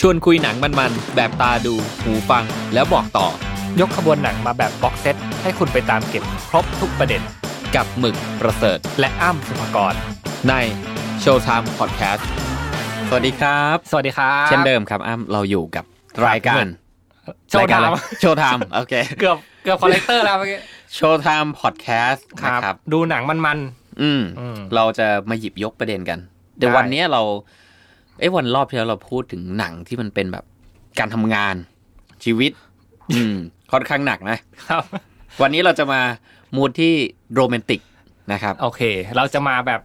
[0.00, 3.28] ชวนคุยหนังมันๆ แบบตาดู หูฟัง แล้วบอกต่อ
[3.80, 7.22] ยกขบวนหนังมาแบบ box set ให้คุณไปตามเก็บครบทุกประเด็น
[7.76, 9.94] กับหมึกประเสริฐ และอ้ำสุภกร
[10.48, 10.54] ใน
[11.22, 12.22] Showtime Podcast
[13.08, 15.84] สวัสดีครับ สวัสดีครับ เช่นเดิมครับอ้ำเราอยู่กับ
[16.26, 16.64] รายการ
[17.50, 20.58] โชว์รายการทาอะไรม Showtime โอเค เกือบเกือบ collector แล้วเมื่อกี้
[20.94, 23.58] Showtime Podcast นะครับ ดูหนังมัน
[24.02, 26.18] อืมอืม เราจะมาหยิบยกประเด็นกัน
[26.58, 27.22] เดี๋ยวได้วันนี้เรา
[28.20, 30.44] เอ้วันรอบที่แล้วเราพูดถึงหนังที่มันเป็นแบบ
[30.98, 31.54] การทำงาน
[32.24, 32.52] ชีวิต
[33.10, 33.34] อืม
[33.72, 34.82] ค่อนข้างหนักนะๆครับ
[35.42, 36.00] วันนี้เราจะมา
[36.56, 36.92] มูดที่
[37.34, 37.80] โรแมนติก
[38.32, 38.82] นะครับ โอเค
[39.16, 39.80] เราจะมาแบบ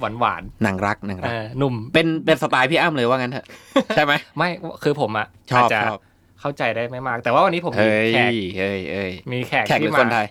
[0.00, 3.46] หวานหนังรักหนังๆรัเอก อหนุ่ม เป็นเป็นสไตล์พี่อ้ำเลยว่างั้นเถอะ
[3.94, 4.48] ใช่ไหม ไม่
[4.82, 6.00] คือผมอะชอบาจจะชอบ
[6.40, 10.26] เข้าใจได้ไม่มาก แต่ว่าวันนี้ผมมีเฮ้ยแขกเฮ้ยเฮ้ยมีแขกแขกหรืที่อมาคนไทย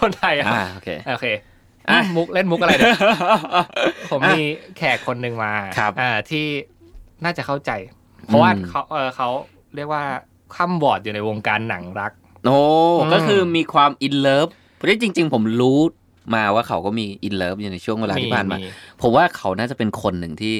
[0.00, 1.26] คนไทยอะอ่าโอเค โอเค
[1.90, 2.96] อะ มุกเล่นมุกอะไรเนี่ย
[4.10, 4.40] ผมมี
[4.76, 6.44] แขกคนหนึ่งมาครับ อ่าที่
[7.24, 7.70] น่าจะเข้าใจ
[8.26, 9.28] เพราะว่าอืมเขาเออเขา
[9.76, 10.02] เรียกว่า
[10.54, 12.12] ข้ามบอร์ดอยู่ในวงการหนังรัก
[12.46, 12.58] โอ้
[13.00, 15.78] อืมก็คือมีความ in love เพราะจริง ๆ ผมรู้
[16.34, 18.56] มาว่าเขาก็มี in love อยู่ในช่วงเวลาที่ผ่านมา
[19.02, 20.54] ผมว่าเขาน่าจะเป็นคนหนึ่งที่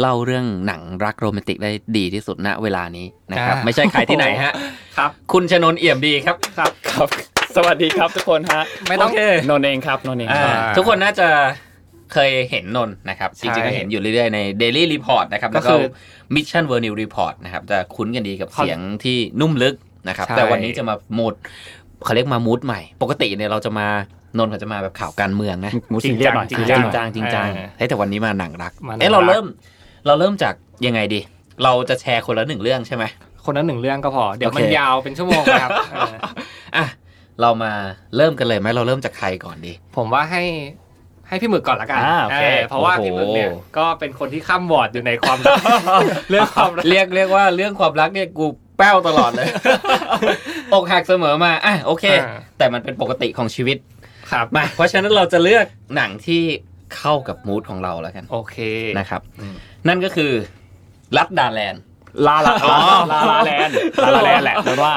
[0.00, 4.52] เล่าเรื่องหนังรักโรแมนติกได้ดีที่สุดณเวลานี้นะครับอ่าไม่ใช่ใครที่ไหนฮะ
[4.96, 7.08] ครับ คุณชนนท์เอี่ยมดีครับครับครับ
[7.56, 11.28] สวัสดีครับทุกคนฮะไม่ต้องโอเคนนท์เองครับนนท์เองอ่าครับทุกคนน่าจะ
[12.12, 15.82] เคยเห็นนนท์นะครับจใช่ริงๆก็เห็นอยู่เรื่อยๆใน Daily Report นะครับก็แล้วคืก็อ
[16.34, 19.74] Mission World New Report นะครับ จะคุ้นกันดีกับเขาเสียงที่นุ่มลึก
[20.08, 21.34] นะครับใช่แต่วันนี้จะมาโหมด
[22.04, 23.86] เขาเรียกมามูดใหม่ ปกติเนี่ยเราจะมา
[24.38, 29.46] นนท์เขาจะมาแบบข่าวการเมืองนะมูซีเรียสหน่อยจริจริงงจัจังงจริงจังเออเฮ้ยแต่วันนี้มาหนังรักมาหนังเอ้เรารักเริ่ม
[30.06, 30.54] เราเริ่มจาก
[30.86, 31.20] ยังไงดี
[31.64, 33.04] เราจะแชร์คนละหนึ่งเรื่องใช่ไหม
[33.44, 36.14] คนนั้นหนึ่งเรื่องก็พอ เดี๋ยวมันโอเคยาวเป็นชั่วโมงนะครับเออ
[36.76, 36.86] อะ
[37.40, 37.72] เรามา
[38.16, 40.42] เริ่มกันเลยไหมเราเริ่มจากใครก่อนดี ผมว่าให้
[41.32, 45.56] ให้พี่หมึกก่อนละกันอ่าโอเคเออเพราะว่าโอ้โหพี่หมึกเนี่ยก็เป็นคนที่ข้ามบอร์ดอยู่ในความรัก
[46.30, 48.46] เรื่องความรักเรียกเรียกว่าเรื่องความรักเนี่ยกู
[48.78, 49.48] แป้วตลอดเลย
[50.72, 53.76] อกหักเสมอมาอะโอเคอ่าแต่มันเป็นปกติของชีวิต
[54.32, 55.66] ครับมาเพราะฉะนั้นเราจะเลือก
[55.96, 56.42] หนังที่
[56.96, 58.56] เข้ากับมูดของเราแล้วกัน โอเค
[58.98, 59.54] นะครับอืม
[59.88, 60.32] นั่นก็คือ
[61.16, 61.82] ลัดดาแลนด์
[62.26, 62.76] La La อ๋อ
[63.12, 64.94] La La Land La La Land แหละนนท์ว่า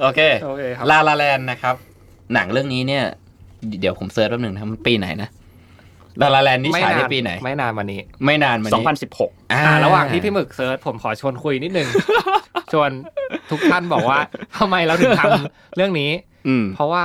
[0.00, 1.74] โอเคโอเคครับ La La Land นะครับ
[2.34, 3.04] หนังเรื่องนี้เนี่ย
[3.80, 5.28] เดี๋ยวผม search แป๊บหนึ่งนะมันปีไหนนะ
[6.20, 11.88] La La Land นี่ฉายในปีไหน ไม่นานมานี้ ไม่นานมานี้2016อ่าอ่าระหว่างที่พี่หมึก search ผมขอชวนคุยนิดนึง
[12.72, 12.90] ชวน
[13.50, 14.18] ทุกท่านบอกว่า
[14.58, 16.10] ทำไมเราถึงทำเรื่องนี้
[16.48, 17.04] อืมเพราะว่า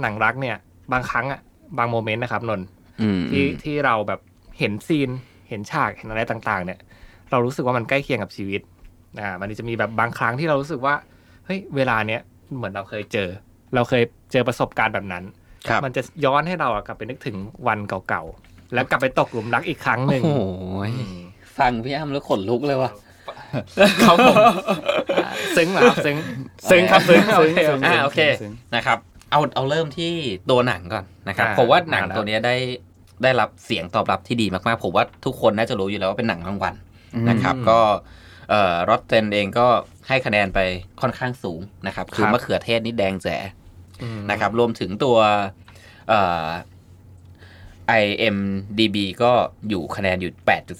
[0.00, 0.56] หนังรักเนี่ย
[0.92, 1.40] บางครั้งอะ
[1.78, 2.66] บางโมเมนต์นะครับนนท์
[3.02, 4.20] อืมที่ที่เราแบบ
[4.58, 5.10] เห็นซีน
[5.48, 6.78] เห็นฉากเห็นอะไรต่าง ๆ เนี่ย
[7.30, 8.60] เรารู้สึกว่ามันใกล้เคียงกับชีวิต
[9.20, 10.94] อ่ามันจะมีแบบบางครั้งที่เรารู้สึกว่า
[11.46, 12.20] เฮ้ยเวลาเนี้ย
[12.56, 13.28] เหมือนเราเคยเจอ
[13.74, 14.02] เราเคย
[14.32, 15.41] เจอประสบการณ์แบบนั้นครับ
[15.84, 17.36] มันจะย้อนให้เราอะกลับไปนึกถึง
[17.66, 20.40] วันเก่าๆ แล้วกลับไปตกหลุมรักอีกครั้งหนึ่งโอ้โห
[21.58, 22.90] ฟังพี่อ้ำแล้วขนลุกเลยว่ะ
[24.02, 24.36] ครับผม
[25.24, 26.16] อ่าซึ้งเหรอครับซึ้ง
[26.70, 28.98] ซึ้งครับซึ้งโอซึ้งเคซึ้งอ่าโอเคซึ้งนะครับ
[29.30, 30.12] เอาเอาเริ่มที่
[30.50, 32.56] ตัวหนังก่อนนะครับอ่าผมว่าหนังมาแล้วตัวเนี้ยได้
[33.22, 36.74] ได้รับเสียงตอบรับที่ดีมากๆ ผมว่าทุกคนน่าจะรู้อยู่แล้วว่าเป็นหนังรางวัล
[37.28, 37.78] นะครับ ก็
[38.50, 39.66] เอ่อรอตเทนเองก็
[40.08, 40.58] ให้คะแนนไป
[41.00, 43.61] ค่อนข้างสูงนะครับ คือครับมะเขือเทศนี่แดงแจ๋อืม
[44.30, 45.16] นะครับ รวมถึงตัว
[46.08, 46.48] เอ่อ
[48.02, 49.32] IMDB ก็
[49.68, 50.32] อยู่คะแนนอยู่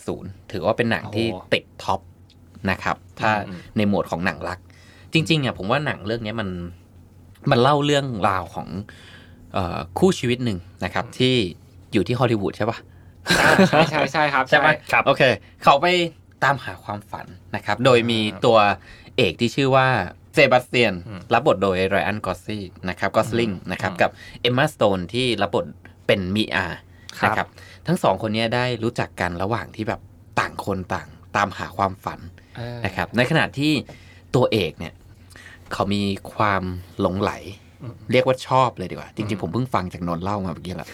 [0.03, 2.01] 8.0 ถือว่าเป็นหนังที่โอ้ติดท็อป
[2.71, 4.59] นะครับ ถ้าอืมในหมวดของหนังรัก
[5.13, 6.49] จริงๆอะผมว่าหนังเรื่องเนี้ยมัน
[7.51, 8.69] มันเล่าเรื่องราวของ
[9.53, 11.35] เอ่อคู่ชีวิตหนึ่งนะครับ ที่
[11.93, 12.79] อยู่ที่ฮอลลีวูดใช่ปะ
[13.41, 15.23] อ่าใช่ใช่ใช่ครับ ใช่ไหมครับโอเค
[15.63, 15.87] เขาไป
[16.45, 18.59] ตามหาความฝันนะครับ โดยมีตัว
[19.17, 19.89] เอกที่ชื่อว่า
[20.35, 24.11] เซบาสเตียนอืมรับบทโดยไรอันกอสซี่นะครับกอสลิงนะครับกับ
[24.43, 25.67] เอมมาสโตนที่รับบท
[26.07, 26.67] เป็นมีอา
[27.21, 27.49] ครับนะครับ
[27.87, 30.01] ทั้งสองคนเนี้ยได้รู้จักกันระหว่างที่แบบ
[30.41, 32.21] ต่างคนต่างตามหาความฝัน
[32.57, 33.73] เออนะครับในขณะที่
[34.35, 34.93] ตัวเอกเนี่ย
[35.73, 36.03] เขามี
[36.35, 36.63] ความ
[37.01, 37.33] หลงไหล
[37.83, 40.89] อืมเรียกว่าชอบเลยดีกว่า จริงๆ ผมเพิ่งฟังจากนนท์เล่ามาเมื่อกี้แหละ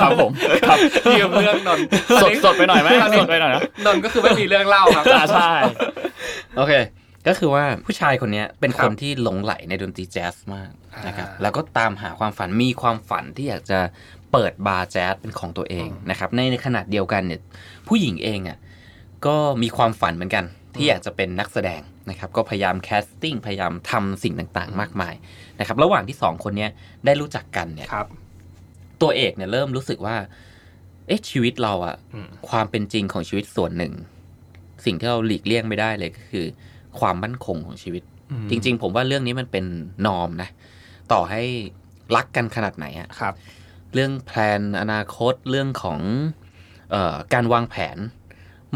[0.00, 0.30] ครับผม
[0.68, 0.78] ครับ
[1.18, 1.86] ยืมเรื่องนนท์
[2.22, 5.50] สดสดไปหน่อยไหมสดไปหน่อยนะนนท์ก็คือไม่มีเรื่องเล่าครับอ่าใช่
[6.56, 6.72] โอเค
[7.26, 10.70] ก็คือว่าผู้ชายคนเนี้ยเป็นครัคบนที่หลงไหลในดนตรีแจ๊สมาก
[11.06, 13.80] นะครับอ่าแล้วก็ตามหาความฝันมีความฝันที่อยากจะ
[14.32, 17.40] เปิดบาร์แจ๊สเป็นของตัวเองนะครับในในขณะเดียวกันเนี่ย
[17.88, 18.58] ผู้หญิงเองอะ
[19.26, 20.44] ก็มีความฝันเหมือนกัน
[20.74, 21.80] ที่อยากจะเป็นนักแสดง
[22.10, 25.14] นะครับก็พยายาม casting พยายามทำสิ่งต่างๆ มากมาย
[25.60, 26.70] นะครับระหว่างที่สองคนเนี้ย
[27.04, 28.08] ได้รู้จักกันเนี่ยครับ
[29.02, 30.16] ตัวเอกเนี่ยเริ่มรู้สึกว่า
[31.06, 33.92] เอ๊ะชีวิตเราอะอืมความเป็นจริงของชีวิตส่วนหนึ่ง
[34.84, 36.46] สิ่งที่เราหลีกเลี่ยงไม่ได้เลยก็คือ
[37.00, 38.02] ความมั่นคงของชีวิต
[38.50, 39.64] จริง ๆ ผมว่าเรื่องนี้มันเป็น
[40.06, 40.48] นอมนะ
[41.12, 41.42] ต่อให้
[42.16, 43.34] รักกันขนาดไหนอะครับ
[43.94, 46.00] เรื่องแพลนอนาคตเรื่องของ
[46.90, 47.98] เออการวางแผน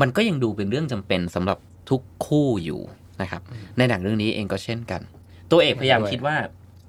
[0.00, 1.58] มันก็ยังดูเป็นเรื่องจำเป็นสำหรับ
[1.90, 2.80] ทุกคู่อยู่
[3.22, 3.42] นะครับ
[3.78, 5.00] ในหนังเรื่องนี้เองก็เช่นกัน
[5.50, 6.36] ตัวเอกพยายามคิดว่า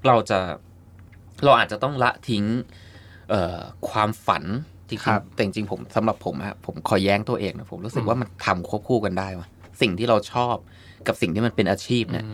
[0.08, 0.40] เราจะ
[1.44, 2.44] เราอาจจะต้องละทิ้ง
[3.30, 3.60] เอ่อ
[3.90, 4.44] ความฝัน
[4.90, 9.48] จริงครับๆแต่จริงๆผมสำหรับผมอะผมขอแย้งตัวเองนะผมรู้สึกว่ามันทำควบคู่กันได้ว่ะ
[9.82, 10.56] สิ่งที่เราชอบ
[11.08, 12.32] กับสิ่งที่มันเป็นอาชีพเนี่ยอื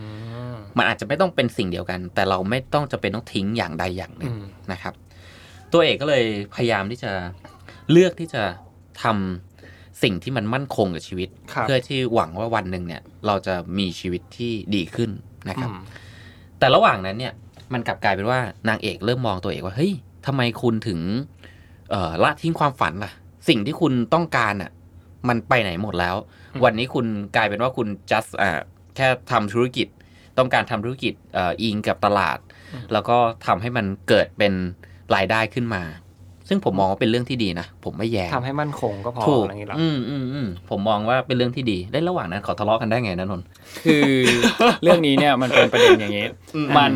[0.52, 4.94] มมันอาจจะไม่ต้องเป็นสิ่งเดียวกัน แต่เราไม่ต้องจะเป็นต้องทิ้งอย่างใดอย่างหนึ่งอืมนะครับ
[5.72, 6.24] ตัวเอกก็เลย
[6.54, 7.12] พยายามที่จะ
[7.90, 8.42] เลือกที่จะ
[9.02, 15.10] ทำสิ่งที่มันมั่นคงกับชีวิตครับเพื่อที่หวังว่าวันหนึ่งเนี่ย เราจะมีชีวิตที่ดีขึ้น
[15.50, 15.82] นะครับอืม
[16.58, 17.32] แต่ระหว่างนั้นเนี่ย
[17.72, 19.92] มันกลับกลายเป็นว่านางเอกเริ่มมองตัวเอกว่าเฮ้ย
[20.26, 21.00] ทำไมคุณถึง
[21.90, 23.12] เอ่อละทิ้งความฝันล่ะ
[23.48, 24.70] สิ่งที่คุณต้องการอะ
[25.28, 27.06] มันไปไหนหมดแล้วอืม วันนี้คุณ
[27.36, 28.50] กลายเป็นว่าคุณ just อ่า
[28.96, 29.86] แค่ทำธุรกิจ
[30.38, 32.38] ต้องการทำธุรกิจเอ่ออิงกับตลาด
[32.92, 33.16] แล้วก็
[33.46, 34.52] ทำให้มันเกิดเป็น
[35.14, 35.82] รายได้ขึ้นมา
[36.48, 43.46] ซึ่งผมมองว่าเป็นเรื่องที่ดีนะ ผมไม่แย่งทำให้มั่นคงก็พอถูกอะไรอย่างนี้หรออืมอืมอืมผมมองว่าเป็นเรื่องที่ดีได้ระหว่างนั้นขอทะเลาะกันได้ไงนะนนท์
[43.84, 44.06] คือ
[44.82, 46.26] เรื่องนี้เนี่ยมันเป็นประเด็นอย่างนี้
[46.76, 46.92] มัน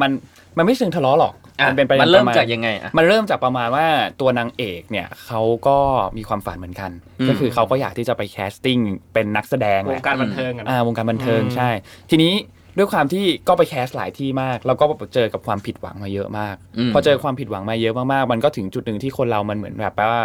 [0.00, 0.10] มัน
[0.56, 3.86] มันไม่เชิงทะเลาะหรอกอะ มันเป็นประเด็นมันเริ่มประาณจากยังไงอะมันเริ่มจากประมาณว่า
[4.20, 5.78] ตัวนางเอกเนี่ยเขาก็
[6.16, 8.78] มีความฝันเหมือนกันอืมก็คือเขาก็อยากที่จะไป casting
[9.14, 11.70] เป็นนักแสดงวแหงละการบันเทิงอะนะอ่าวงการบันเทิงอืมใช่
[12.10, 12.32] ทีนี้
[12.78, 20.22] ด้วยความที่ก็ไป cast หลายที่มาก แล้วก็เจอกับความผิดหวังมาเยอะมากอืมพอเจอความผิดหวังมาเยอะมากๆมันก็ถึงจุดหนึ่งที่คนเรามันเหมือนแบบว่า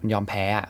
[0.00, 0.66] มันยอมแพ้อะ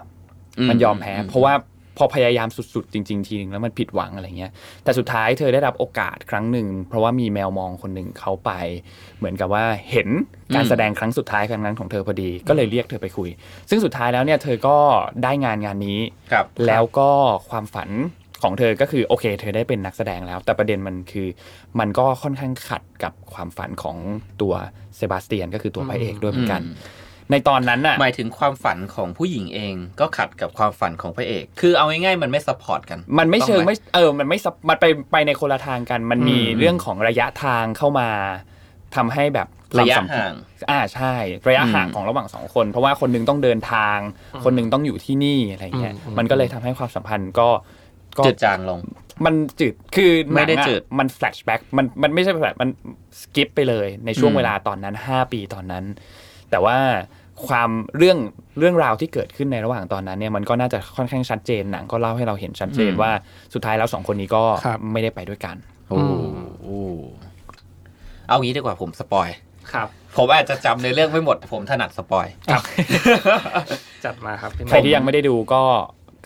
[0.71, 1.55] มันยอมแพ้ เพราะว่า
[1.99, 4.53] พอพยายามสุดๆ จริง ๆ ทีนึงแล้วมันผิดหวังอะไรเงี้ย
[4.85, 8.51] แต่สุดท้ายเธอได้รับโอกาสครั้งหนึ่ง เพราะว่ามีแมวมองคนหนึ่งเขาไป
[9.19, 10.09] เหมือนกับว่าเห็น
[10.55, 13.29] การแสดงครั้งสุดท้ายครั้งนั้นของเธอพอดี ก็เลยเรียกเธอไปคุย
[13.71, 14.77] ซึ่งสุดท้ายแล้วเนี่ยเธอก็
[15.23, 16.01] ได้งานงานนี้
[16.33, 17.11] ครับแล้วก็
[17.51, 17.91] ความฝัน
[18.43, 21.29] ของเธอก็คือโอเค เธอได้เป็นนักแสดงแล้ว แต่ประเด็นมันคือ
[21.81, 23.97] มันก็ค่อนข้างขัดกับความฝันของ
[24.43, 24.55] ตัว
[24.97, 26.71] เซบาสเตียนก็คือตัวพระเอกด้วยเหมือนกันอื
[27.03, 38.09] ม ในตอนนั้นน่ะหมายถึงความฝันของผู้หญิงเองก็ขัดกับความฝันของพระเอก คือเอาง่ายๆมันไม่ support กัน มันไม่เชิงต้องไหมไม่เออมันไม่ sup มันไปไปในคนละทางกัน มันมีอืมเรื่องของระยะทางเข้ามา
[38.97, 40.35] ทำให้แบบควมระยะสัมพันธ์ห่าง
[40.71, 41.15] อ่าใช่
[41.49, 43.99] ระยะอืมห่างของระหว่างสองคน เพราะว่าคนหนึ่งต้องเดินทาง
[44.45, 47.49] คนหนึ่งต้องอยู่ที่นี่อะไรเงี้ยอืมอืมมันก็เลยทำให้ความสัมพันธ์ก็
[48.19, 48.81] ก็จืดจางลง
[49.25, 52.69] มันจืดคือหนังอะไม่ได้จืดมัน flashback มันมันไม่ใช่แบบมัน
[53.21, 55.85] skip ไปเลยในช่วงอืมเวลาตอนนั้น 5 ปีตอนนั้น
[56.51, 56.79] แต่ว่า
[57.49, 58.19] ความเรื่อง
[58.59, 63.11] เรื่องราวที่เกิดขึ้นในระหว่างตอนนั้นเนี่ยมันก็น่าจะค่อนข้างชัดเจนหนังก็เล่าให้เราเห็นชัดเจนว่า
[63.55, 65.57] สุดท้ายแล้วสองคนนี้ก็ครับไม่ได้ไปด้วยกัน
[65.89, 66.11] โอ้โห
[68.29, 69.29] เอางี้ดีกว่าผม spoil
[69.73, 72.27] ครับ ผมอาจจะจำในเรื่องไม่หมด ผมถนัด spoil
[74.05, 75.63] จัดมาครับพี่ใครที่ยังไม่ได้ดูก็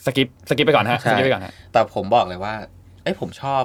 [0.06, 2.54] skip skip ไปก่อนฮะใช่ skip ไปก่อนฮะแต่ผมบอกเลยว่า
[3.02, 3.62] เอ้ยผมชอบ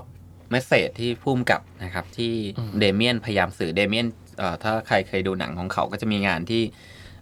[0.51, 2.33] message ที่ผู้กำกับนะครับ ที่
[2.79, 4.24] เดเมียนพยายามสื่อเดเมียนเอ่อ
[4.63, 6.61] ถ้าใครเคยดูหนังของเขาก็จะมีงานที่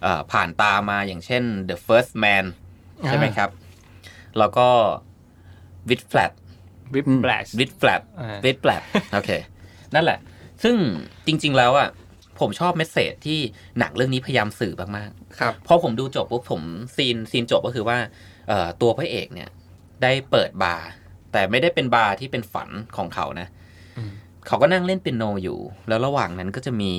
[0.04, 2.46] เอ่อผ่านตามาอย่างเช่น The First Man
[3.08, 3.50] ใช่ไหมครับ
[4.40, 4.68] แล้วก็
[5.90, 6.32] Whiplash
[6.94, 9.32] Whiplash Whiplash อ่า Whiplash โอเค
[9.94, 10.20] นั่นแหละ
[10.64, 10.76] ซึ่ง
[11.28, 11.90] จริง ๆ แล้วอะ
[12.40, 13.40] ผมชอบ message ที่
[13.80, 16.62] หนังเรื่องนี้พยายามสื่อมากๆครับพอผมดูจบปุ๊บผม
[16.96, 17.98] scene scene จบก็คือว่า
[18.48, 19.50] เอ่อตัวพระเอกเนี่ย
[20.04, 20.88] ได้เปิดบาร์
[21.32, 23.63] แต่ไม่ได้เป็นบาร์ที่เป็นฝันของเขานะอืม
[24.48, 26.94] เขาก็นั่งเล่นเปียโนอยู่ แล้วระหว่างนั้นก็จะมี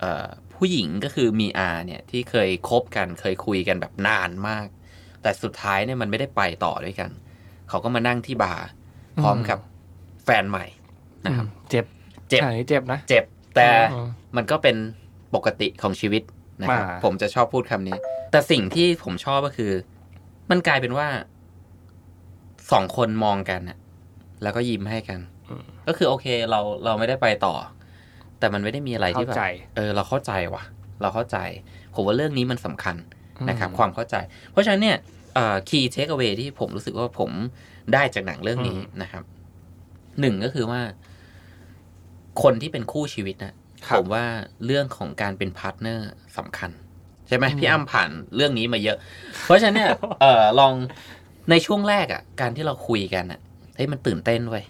[0.00, 4.66] เอ่อผู้หญิงก็คือมีอาเนี่ยที่เคยคบกันเคยคุยกันแบบนานมาก
[5.22, 7.10] แต่สุดท้ายเนี่ยมันไม่ได้ไปต่อด้วยกัน
[7.68, 8.66] เขาก็มานั่งที่บาร์
[9.20, 9.58] พร้อมกับ
[10.24, 10.66] แฟนใหม่
[11.24, 11.84] นะครับ เจ็บ
[12.28, 13.24] เจ็บใช่เจ็บนะ เจ็บ
[13.56, 14.76] แต่อืมมันก็เป็น
[15.34, 16.22] ปกติของชีวิต
[16.62, 17.98] นะครับอ่าผมจะชอบพูดคำนี้
[18.30, 19.72] แต่สิ่งที่ผมชอบก็คือ
[20.50, 21.08] มันกลายเป็นว่า
[22.72, 23.78] สองคนมองกันน่ะ
[24.42, 25.20] แล้วก็ยิ้มให้กัน
[25.88, 27.54] ก็คือโอเคเราเราไม่ได้ไปต่อ
[28.38, 29.44] แต่มันไม่ได้มีอะไรที่แบบเข้าใจ
[29.76, 30.62] เออเราเข้าใจว่ะ
[31.02, 31.38] เราเข้าใจ
[31.94, 32.96] ผมว่าเรื่องนี้มันสำคัญ
[33.48, 34.16] นะครับอืมความเข้าใจ
[34.50, 34.98] เพราะฉะนั้นเนี่ย
[35.68, 37.30] คีย์เทคเอา a y ที่ผมรู้สึกว่าผม
[37.92, 39.24] ได้จากหนังเรื่องนี้นะครับ
[40.20, 40.80] หนึ่งก็คือว่า
[42.42, 43.54] คนที่เป็นคู่ชีวิตนะ
[43.86, 44.24] ครับ ผมว่า
[44.66, 46.70] เรื่องของการเป็น partner สำคัญ
[47.28, 48.98] ใช่ไหมพี่อ้ำผ่านเรื่องนี้มาเยอะ
[49.44, 50.72] เพราะฉะนั้นเนี่ยเออลอง
[51.50, 53.40] ในช่วงแรกอะ การที่เราคุยกันอะ
[53.76, 54.64] เฮ้ยมันตื่นเต้นเว้ย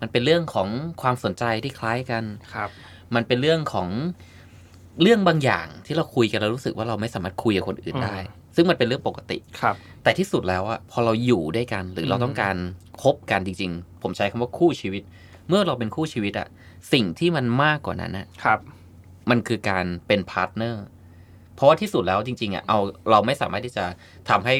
[0.00, 0.68] มันเป็นเรื่องของ
[1.02, 2.70] ความสนใจที่คล้ายกันครับ
[3.14, 3.88] มันเป็นเรื่องของ
[5.02, 12.56] เรื่องบางอย่างที่เราคุยกันแล้วรู้สึกว่าเราไม่สามารถคุยกับคนอื่นได้อืมซึ่งมันเป็นเรื่องปกติครับ แต่ที่สุดแล้วอะพอเราอยู่ด้วยกัน หรือเราอืมต้องการ
[13.02, 15.02] คบกันจริง ๆ ผมใช้คำว่าคู่ชีวิต
[15.48, 16.48] เมื่อเราเป็นคู่ชีวิตอะ
[16.92, 18.58] สิ่งที่มันมากกว่านั้นอะครับ
[19.30, 20.84] มันคือการเป็น partner
[21.54, 22.78] เพราะว่าที่สุดแล้วจริง ๆอะเอา
[23.10, 23.84] เราไม่สามารถที่จะ
[24.30, 24.54] ทำให้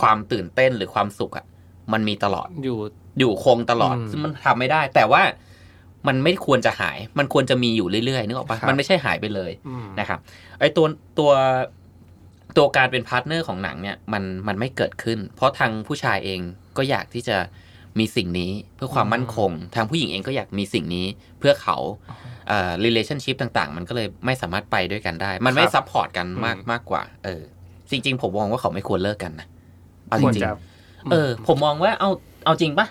[0.00, 1.46] ความตื่นเต้นหรือความสุขอะ
[1.92, 2.78] มันมีตลอดอยู่
[3.18, 5.22] อยู่คงตลอดอืมซึ่งมันทำไม่ได้ แต่ว่า
[6.08, 10.18] มันไม่ควรจะหาย มันควรจะมีอยู่เรื่อยๆนึกออกปะครับมันไม่ใช่หายไปเลยอืมนะครับ
[10.60, 10.86] ไอตัว
[11.18, 11.30] ตัว
[12.56, 16.40] ตัวการเป็น partner ของหนังเนี่ยมันมันไม่เกิดขึ้น เพราะทางผู้ชายเอง
[16.76, 17.36] ก็อยากที่จะ
[17.98, 21.06] มีสิ่งนี้เพื่อความมั่นคง ทางผู้หญิงเองก็อยากมีสิ่งนี้
[21.38, 21.76] เพื่อเขา
[22.48, 27.42] เอ่อ relationship ต่างๆ มันก็เลยไม่สามารถไปด้วยกันได้ มันไม่ครับ support กันมากอืมมากกว่า เออ
[27.90, 29.46] จริง ๆ ผมมองว่าเขาไม่ควรเลิกกันนะ
[30.08, 32.10] เอาจริงๆควรจะเออ ผมมองว่าเอา
[32.44, 32.86] เอาจริงปะ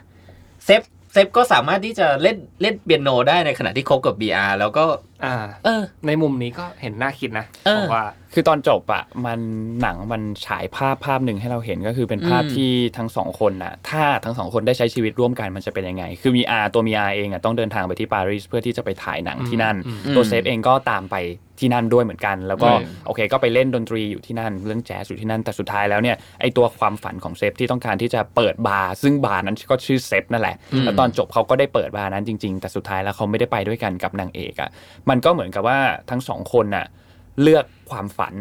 [0.67, 0.81] เซฟ
[1.13, 4.85] เซฟก็สามารถที่จะเล่นเล่นเปียโนได้ในขณะที่คบกับ BR แล้วก็
[5.25, 9.39] อ่าเออ ในมุมนี้ก็เห็นน่าคิดนะเออผมว่า คือตอนจบอะมัน
[9.81, 21.17] หนังมันฉายภาพภาพหนึ่งให้เราเห็นก็คือเป็นภาพอืมที่ทั้งสองคนน่ะ ถ้าทั้งสองคนได้ใช้ชีวิตร่วมกันมันจะเป็นยังไง คือมีอาตัวมีอาเองอะต้องเดินทางไปที่ปารีสเพื่อที่จะไปถ่ายหนังที่นั่นอืมตัวเซฟเองก็ตามไป
[21.61, 34.69] ที่นั่นด้วยเหมือนกัน แล้วก็อืมโอเค ก็ไปเล่นดนตรีอยู่ที่นั่นเรื่องแจ๊สอยู่ที่นั่นแต่สุดท้ายแล้วเนี่ยไอตัวความฝันของเซฟที่ต้องการที่จะเปิดบาร์ซึ่งบาร์นั้นก็ชื่อเซฟนั่นแหละอืมแล้วตอนจบเขาก็ได้เปิดบาร์นั้นจริง ๆ แต่สุดท้ายแล้วเขาไม่ได้ไปด้วยกันกับนางเอกอะ
[35.09, 36.85] มันก็เหมือนกับว่าทั้งสองคนน่ะ
[37.41, 38.35] เลือกความฝัน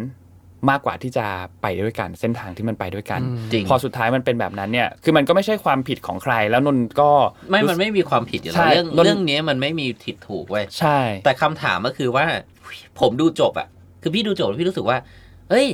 [0.71, 1.27] มากกว่าที่จะ
[1.63, 3.21] ไปด้วยกันเส้นทางที่มันไปด้วยกัน
[3.53, 7.11] จริงพอสุดท้ายมันเป็นแบบนั้นเนี่ย คือมันก็ไม่ใช่ความผิดของใครแล้วนนท์ก็
[7.51, 12.27] ไม่รู้มันไม่มีความผิดอยู่ใช่แล้วเรื่องนนเรื่องนี้มันไม่มีผิดถูกเว้ยใช่ แต่คำถามก็คือว่า
[13.01, 13.69] ผมดูจบอะ
[14.03, 14.99] คือพี่ดูจบแล้วพี่รู้สึกว่า
[15.51, 15.69] เฮ้ย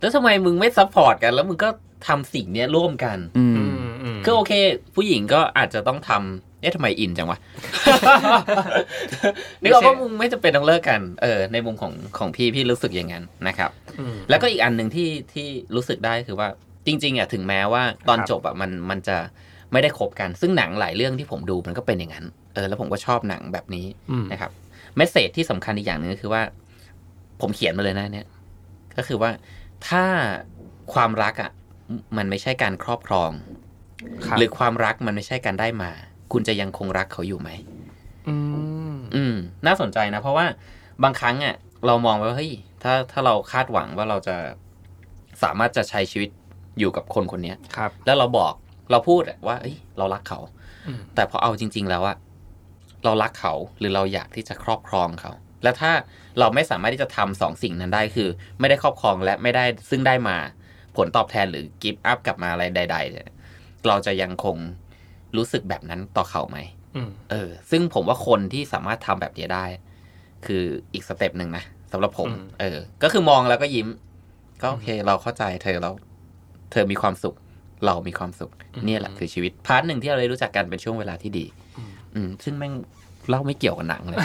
[0.00, 1.68] แล้วทำไมมึงไม่ support กัน แล้วมึงก็
[2.06, 4.52] ทำสิ่งเนี้ยร่วมกัน อืมอืมอืมคือโอเค
[4.94, 7.38] ผู้หญิงก็อาจจะต้องทำ เอ๊ะทำไมอินจังวะ
[9.62, 16.48] นึกออกว่ามึงไม่จำเป็นต้องเลิกกัน เออ ในมุมของของพี่พี่รู้สึกอย่างนั้นนะครับอืมแล้วก็อีกอันหนึ่งที่ที่รู้สึกได้คือว่า
[16.86, 19.16] จริง ๆอะถึงแม้ว่าตอนครับจบอะมันมันจะ
[19.72, 24.50] ไม่ได้คบกัน ซึ่งหนังหลายเรื่องที่ผมดูมันก็เป็นอย่างนั้น เออ แล้วผมก็ชอบหนังแบบนี้อืมนะครับ
[24.96, 26.42] เมสเซจที่สำคัญอีกอย่างหนึ่งก็คือว่า
[27.40, 28.26] ผมเขียนมาเลยนะเนี่ย
[28.96, 29.30] ก็คือว่า
[29.88, 30.04] ถ้า
[30.94, 31.50] ความรักอะ
[32.16, 33.30] มันไม่ใช่การครอบครอง
[34.26, 35.92] ครับหรือความรักมันไม่ใช่การได้มา
[36.32, 37.50] คุณจะยังคงรักเขาอยู่ไหม
[38.28, 38.36] อื
[38.92, 39.34] มอืม
[39.66, 40.46] น่าสนใจนะ เพราะว่า
[41.02, 41.54] บางครั้งอะ
[41.86, 44.36] เรามองไปว่าเฮ้ยถ้าถ้าเราคาดหวังว่าเราจะ
[45.42, 46.30] สามารถจะใช้ชีวิต
[46.78, 48.52] อยู่กับคนคนเนี้ยครับ แล้วเราบอก
[48.90, 50.40] เราพูดอะว่าเอ้ย เรารักเขา
[50.86, 52.16] อืมแต่พอเอาจริง ๆ แล้วอะ
[53.04, 55.92] เรารักเขาหรือเราอยากที่จะครอบครองเขา แล้วถ้า
[56.38, 58.28] เราไม่สามารถที่จะทำสองสิ่งนั้นได้คือ
[58.60, 60.36] ไม่ได้ครอบครองและไม่ได้ซึ่งได้มา
[60.96, 63.28] ผลตอบแทนหรือ give back กลับมาอะไรใด ๆเนี่ย
[63.88, 64.56] เราจะยังคง
[65.36, 66.58] รู้สึกแบบนั้นต่อเขาไหม
[66.96, 69.64] อืมเออ ซึ่งผมว่าคนที่สามารถทำแบบนี้ได้
[70.46, 70.62] คือ
[70.92, 72.28] อีก step หนึ่งนะสำหรับผม
[72.60, 73.88] เออ ก็คือมองแล้วก็ยิ้ม
[74.62, 75.94] ก็โอเค เราเข้าใจเธอแล้ว
[76.72, 77.36] เธอมีความสุข
[77.86, 78.50] เรามีความสุข
[78.84, 81.44] เนี่ยแหละคือชีวิต part หนึ่งที่เราได้รู้จักกันเป็นช่วงเวลาที่ดี
[82.14, 82.74] อืม ซึ่งแม่ง
[83.28, 84.18] เล่าไม่เกี่ยวกับหนังเลย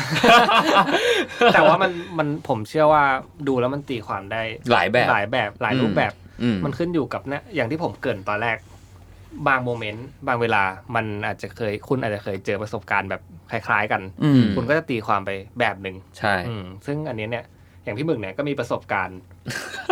[1.53, 3.03] แต่ว่ามันมันผมเชื่อว่า
[3.47, 8.57] ดูแล้วมันตีความได้หลายแบบหลายแบบหลายรูปแบบอืมมันขึ้นอยู่กับเนี่ยอย่างที่ผมเกริ่นตอนแรก
[9.47, 10.63] บาง moment บางเวลา
[10.95, 17.45] มันอาจจะเคยคุณอาจจะเคยเจอประสบการณ์แบบคล้าย ๆ กันอืมคุณก็จะตีความไปแบบหนึ่งใช่อืมซึ่งอันนี้เนี่ย
[17.83, 19.19] อย่างพี่หมึกเนี่ยก็มีประสบการณ์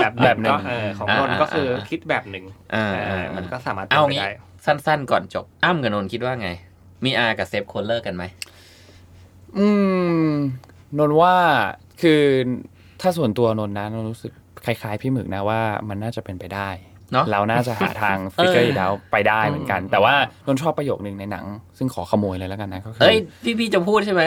[0.02, 4.32] แบบแบบหนึ่งก็เออของนนท์ก็คือคิดแบบหนึ่งอ่าเอออ่ามันก็สามารถเป็นเอาไปงี้ได้
[4.66, 6.50] สั้น ๆ ก่อนจบ อ้ำกับนนท์คิดว่าไง
[7.06, 8.24] มีอากับเซฟควรเลิกกันไหม
[9.58, 9.68] อื
[10.28, 10.30] ม
[10.98, 11.36] นนท์ว่า
[12.02, 12.22] คือ
[13.02, 14.34] ถ้าส่วนตัวนนท์นะนนท์รู้สึก
[14.66, 16.70] คล้าย ๆ พี่หมึกนะว่ามันน่าจะเป็นไปได้
[17.14, 20.14] เนาะเราน่าจะหาทางเออฟิกเกอร์แล้วไปได้เหมือนกัน แต่ว่า
[20.48, 21.46] นนท์ชอบประโยคนึงในหนัง
[21.78, 24.24] ซึ่งขอขโมยเลยแล้วกันนะก็คือเอ้ยพี่พี่จะพูดใช่ไหม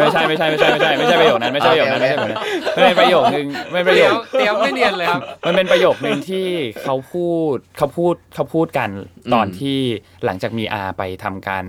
[0.00, 2.42] ไม่ใช่ไม่ใช่ไม่ใช่ไม่ใช่ไม่ใช่ประโยคนั้นไม่ใช่ประโยคนั้นไม่ใช่ประโยคนั้น
[2.76, 6.46] ไม่เป็นประโยคนึงไม่เป็นประเตโยรียมเตรียมไม่เนียนเลยครับมันเป็นประโยคนึงที่
[6.82, 8.90] เขาพูดเขาพูดเขาพูดกัน
[9.34, 9.78] ตอนอืมที่
[10.24, 11.64] หลังจากมีอาไปทำการ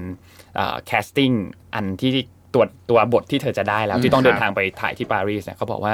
[0.85, 1.31] casting
[1.75, 2.11] อันที่
[2.53, 5.93] ตัวตัวบทที่เธอจะได้แล้วที่ต้องเดินทางไปถ่ายที่ปารีสเนี่ยเขาบอกว่า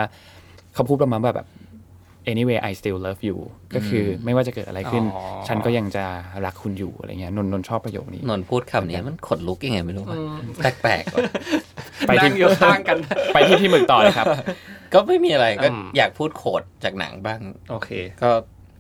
[0.74, 1.48] เขาพูดประมาณว่าแบบ
[2.32, 3.38] anyway I still love you
[3.76, 6.04] ก็คือไม่ว่าจะเกิดอะไรขึ้นอ๋อฉันก็ยังจะ
[6.46, 10.18] รักคุณอยู่อะไรเงี้ยนนท์นนท์ชอบประโยคนี้นนท์พูดคำนี้มันขนลุกยังไงไม่รู้วะ
[10.82, 11.22] แปลกๆว่ะ
[12.08, 12.98] ไปที่นั่งอยู่ข้างกัน
[13.34, 14.28] ไปที่พี่หมึกต่อเลยครับ
[14.94, 17.40] ก็ไม่มีอะไรก็อืมอยากพูด quote จากหนังบ้าง
[17.72, 17.90] โอเค
[18.22, 18.30] ก็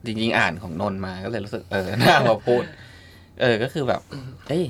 [0.05, 2.63] จริงๆอ่านของนนท์มาก็เลยรู้สึกเออน่ามาพูด
[3.41, 4.01] เออก็คือแบบ
[4.48, 4.63] เอ้ย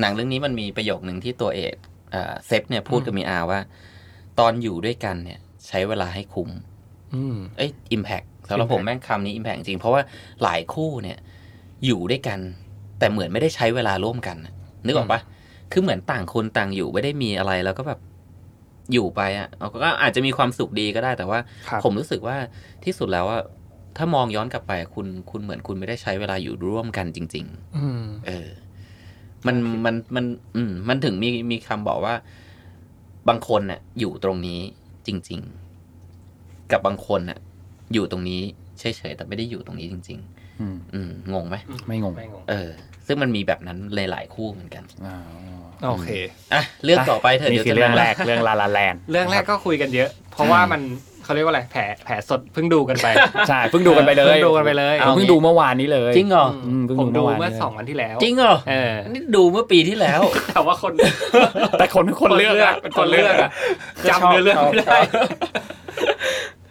[0.00, 1.74] หนังเรื่องนี้มันมีประโยคหนึ่งที่ตัวเอก
[2.12, 3.60] เอ่อเซฟเนี่ยพูดกับมีอาว่า
[4.38, 6.69] ตอนอยู่ด้วยกันเนี่ย ใช้เวลาให้คุ้มอืม
[7.56, 10.02] เอ้ยอิมแพกสำหรับผม Impact แม่งคำนี้อิมแพกจริง เพราะว่า
[10.42, 11.18] หลายคู่เนี่ย
[11.86, 12.38] อยู่ด้วยกัน
[12.98, 14.54] แต่เหมือนไม่ได้ใช้เวลาร่วมกันน่ะ
[14.86, 15.20] นึกออกปะ
[15.72, 18.00] คือเหมือนต่างคนต่างอยู่ไม่ได้มีอะไรแล้วก็แบบ
[18.92, 21.38] อยู่ไปอะเราก็อาจจะมีความสุขดีก็ได้แต่ว่า
[21.68, 22.36] ครับผมรู้สึกว่า
[22.84, 23.38] ที่สุดแล้วว่า
[23.96, 28.48] ถ้ามองย้อนกลับไปคุณคุณเหมือนคุณไม่ได้ใช้เวลาอยู่ร่วมกันจริงอืมๆเออ
[29.46, 30.24] มันมันมัน
[30.56, 32.14] อืม มันถึงมีมีคำบอกว่า
[33.28, 34.60] บางคนน่ะอยู่ตรงนี้
[35.06, 35.69] จริง ๆ
[36.72, 37.38] กับบางคนน่ะ
[37.94, 38.40] อยู่ตรงนี้
[38.80, 40.18] เฉยๆแต่ไม่ได้อยู่ตรงนี้จริง
[40.60, 42.70] อืมๆอืมงงไหมไม่งง ไม่งง เออ
[43.06, 45.16] ซึ่งมันมีแบบนั้นในหลายคู่เหมือนกันอ๋อ
[45.88, 46.10] โอเค
[46.54, 50.80] อะเรื่องต่อไปเถอะนี่เดี๋ยวคือจะเรื่องนานแรกเรื่องลาลาแลนเรื่องแรกก็คุยกันเยอะ เพราะว่ามัน
[51.24, 53.06] เขเขาเรียกว่าอะไรแผลแผลสดเพิ่งดูกันไป
[53.48, 60.92] ใช่เพิ่งดูกันไปเลยเพิ่งดูกันไปเลยผมเพิ่งดูเมื่อวานนี้เลยจริงเหรออืมเพิ่งผมดูดูเมื่อวานเมื่อนี้สองวันที่แล้ว จริงเหรอเออนี่ดูเมื่อปีที่แล้ว แต่ว่าคน
[61.78, 63.50] แต่คนเป็นคนเลือกอะเป็นคนเลือกอะ
[64.10, 64.98] จำเนื้อเรื่องไม่ได้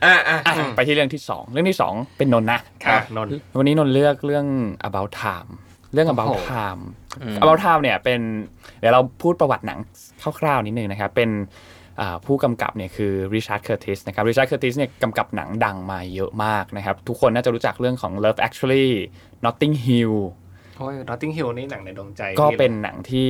[0.04, 4.46] อะอะอะไปที่เรื่องที่สองเรื่องที่สองเป็นนนท์นะครับนนท์วันนี้นนท์เลือกเรื่อง
[4.88, 5.50] about time
[5.94, 6.82] เรื่อง about โอ้โห time
[7.22, 8.20] อืม about time เนี่ยเป็น
[8.80, 9.80] เดี๋ยวเราพูดประวัติหนัง
[10.40, 11.30] คร่าวๆนิดนึงนะครับเป็น
[12.00, 18.88] อ่าผู้กำกับเนี่ยคือริชาร์ดเคอร์ติสนะครับริชาร์ดเคอร์ติสเนี่ยกำกับหนังดังมาเยอะมากนะครับ ทุกคนน่าจะรู้จักเรื่องของ Love Actually
[19.46, 20.16] Notting Hill
[20.80, 23.28] โอ้ย Notting Hill นี่หนังในดวงใจ ก็พี่ลยเป็นหนังที่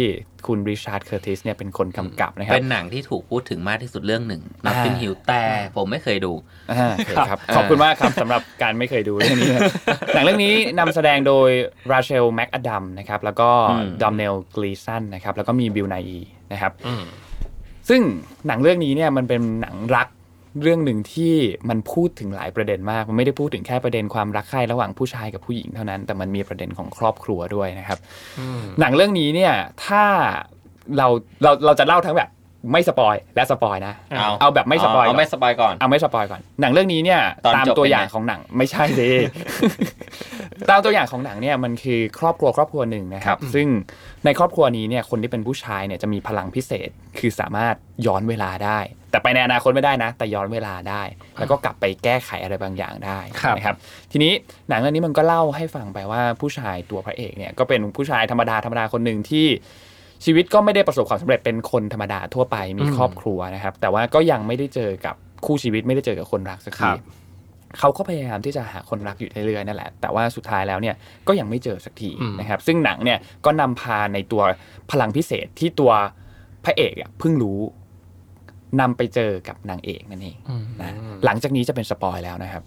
[0.48, 5.44] คุณริชาร์ดเคอร์ติสเนี่ยเป็นคนกำกับนะครับ เป็นหนังที่ถูกพูดถึงมากที่สุดเรื่องหนึ่งอ่า Notting Hill แต่
[5.76, 6.34] ผมไม่เคยดู
[6.72, 9.62] อ่าโอเคครับขอบคุณมากครับสำหรับการไม่เคยดูเรื่องนี้นะ
[10.16, 11.50] หนังเรื่องนี้นำแสดงโดย
[11.92, 16.20] ราเชลแมคอดัมนะครับแล้วก็อืมดอมเนลกลีสันนะครับแล้วก็มีบิลไนอี
[16.52, 17.04] นะครับอืม
[17.90, 18.02] ซึ่ง
[18.48, 20.08] หนังเรื่องนี้เนี่ยมันเป็นหนังรัก
[20.64, 21.34] เรื่องหนึ่งที่
[21.70, 28.00] มันพูดถึงหลายประเด็นมาก มันไม่ได้พูดถึงแค่ประเด็นความรักใคร่ระหว่างผู้ชายกับผู้หญิงเท่านั้น แต่มันมีประเด็นของครอบครัวด้วยนะครับ
[28.40, 29.54] อืมหนังเรื่องนี้เนี่ย
[29.86, 30.04] ถ้า
[30.98, 31.08] เรา
[31.44, 32.30] เราเราจะเล่าทั้งแบบ
[32.72, 39.10] ไม่ spoil และ spoil นะเอาเอาแบบไม่ spoil เอาก่อนไม่ spoil ก่อนเอาไม่ spoil ก่อน หนังเรื่องนี้เนี่ยตอนตามจบตัวเป็นไงอย่างของหนังไม่ใช่สิ
[40.70, 43.68] ตามตัวอย่างของหนังเนี่ยมันคือครอบครัวครอบครัวหนึ่งนะครับ ซึ่ง
[44.26, 46.90] ในครอบครัวนี้เนี่ยคนที่เป็นผู้ชายเนี่ยจะมีพลังพิเศษ
[47.20, 47.76] คือสามารถ
[48.06, 48.80] ย้อนเวลาได้
[49.12, 51.02] แต่ไปในอนาคตไม่ได้นะ แต่ย้อนเวลาได้
[51.40, 53.76] แล้วก็กลับไปแก้ไขอะไรบางอย่างได้ครับนะครับ
[54.12, 54.34] ทีนี้
[54.70, 59.48] หนังเรื่องนี้มันก็เล่าให้ฟังไปว่าผู้ชายตัวพระเอกเนี่ยก็เป็นผู้ชายธรรมดาธรรมดาคนหนึ่งที่
[60.26, 67.02] ชีวิตก็ไม่ได้ประสบความสำเร็จเป็นคนธรรมดาทั่วไปมีอืมครอบครัวนะครับ แต่ว่าก็ยังไม่ได้เจอกับคู่ชีวิตไม่ได้เจอกับคนรักสักครัทีบ
[67.80, 70.96] เขาก็พยายามที่จะหาคนรักอยู่เรื่อยๆนั่นแหละ แต่ว่าสุดท้ายแล้วเนี่ย
[71.28, 74.44] ก็ยังไม่เจอสักทีนะครับ ซึ่งหนังเนี่ยก็นำพาในตัว
[74.92, 75.92] พลังพิเศษที่ตัว
[76.66, 77.60] พระเอกอะเพิ่งรู้
[78.82, 80.94] นำไปเจอกับนางเอกนั่นเองอืมนะ
[81.26, 82.64] หลังจากนี้จะเป็น spoil แล้วนะครับ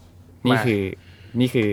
[0.47, 0.83] นี่มาคือ
[1.41, 1.71] นี่คือ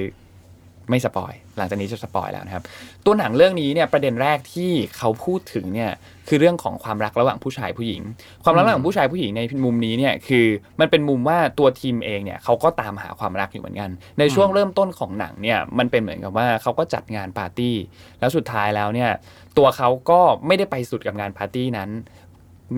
[0.89, 2.63] ไม่ spoil หลังจากนี้จะ spoil แล้วนะครับ
[3.05, 5.91] ตัวหนังเรื่องนี้เนี่ยประเด็นแรกที่เขาพูดถึงเนี่ย
[6.27, 8.01] คือเรื่องของความรักระหว่างผู้ชายผู้หญิง
[8.43, 10.45] ความรักระหว่างผู้ชายผู้หญิงในมุมนี้เนี่ยคือ
[10.79, 17.75] มันเป็นมุมว่าตัวทิมเองเนี่ยเขาก็ตามหาความรักอยู่เหมือนกัน ในช่วงเริ่มต้นของหนังเนี่ยมันเป็นเหมือนกับว่าเขาก็จัดงานปาร์ตี้
[18.19, 19.11] แล้วสุดท้ายแล้วเนี่ย
[19.57, 21.89] ตัวเขาก็ไม่ได้ไปสุดกับงานปาร์ตี้นั้น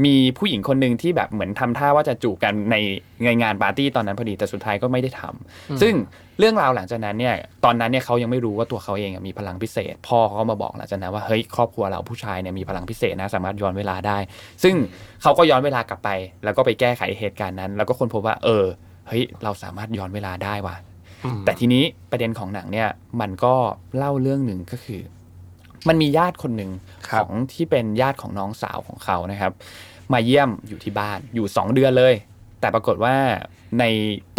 [0.05, 2.75] มีผู้หญิงคนหนึ่งที่แบบเหมือนทำท่าว่าจะจูบกันใน
[3.25, 5.93] ในงานปาร์ตี้ตอนนั้นพอดีแต่สุดท้ายก็ไม่ได้ทำซึ่ง
[6.39, 14.17] เรื่องราวหลังจากนั้นเนี่ยตอนนั้นเนี่ยเขายังไม่รู้ว่าตัวเขาเองอะมีพลังพิเศษ พ่อเขาก็มาบอกหลังจากนั้นว่าเฮ้ยครอบครัวเราผู้ชายเนี่ยมีพลังพิเศษนะสามารถย้อนเวลาได้
[14.63, 14.75] ซึ่ง
[15.21, 16.09] เขาก็ย้อนเวลากลับไป
[16.43, 18.65] แล้วก็ไปแก้ไขเหตุการณ์นั้น แล้วก็คนพบว่า เออ
[19.07, 20.75] เฮ้ยเราสามารถย้อนเวลาได้ว่ะ
[21.25, 22.89] อืมแต่ทีนี้ประเด็นของหนังเนี่ย
[23.21, 23.53] มันก็
[23.97, 25.01] เล่าเรื่องหนึ่งก็คือ
[25.87, 26.71] มันมีญาติคนหนึ่ง
[27.09, 29.53] ครัขบองที่เป็นญาติของน้องสาวของเขานะครับ
[30.13, 32.13] มาเยี่ยมอยู่ที่บ้านอยู่2เดือนเลย
[32.59, 33.15] แต่ปรากฏว่า
[33.79, 33.83] ใน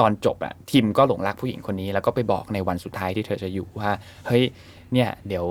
[0.00, 3.90] ตอนจบอะทิมก็หลงรักผู้หญิงคนนี้ แล้วก็ไปบอกในวันสุดท้ายที่เธอจะอยู่ว่า
[4.26, 4.44] เฮ้ย
[4.92, 5.46] เนี่ยเดี๋ยว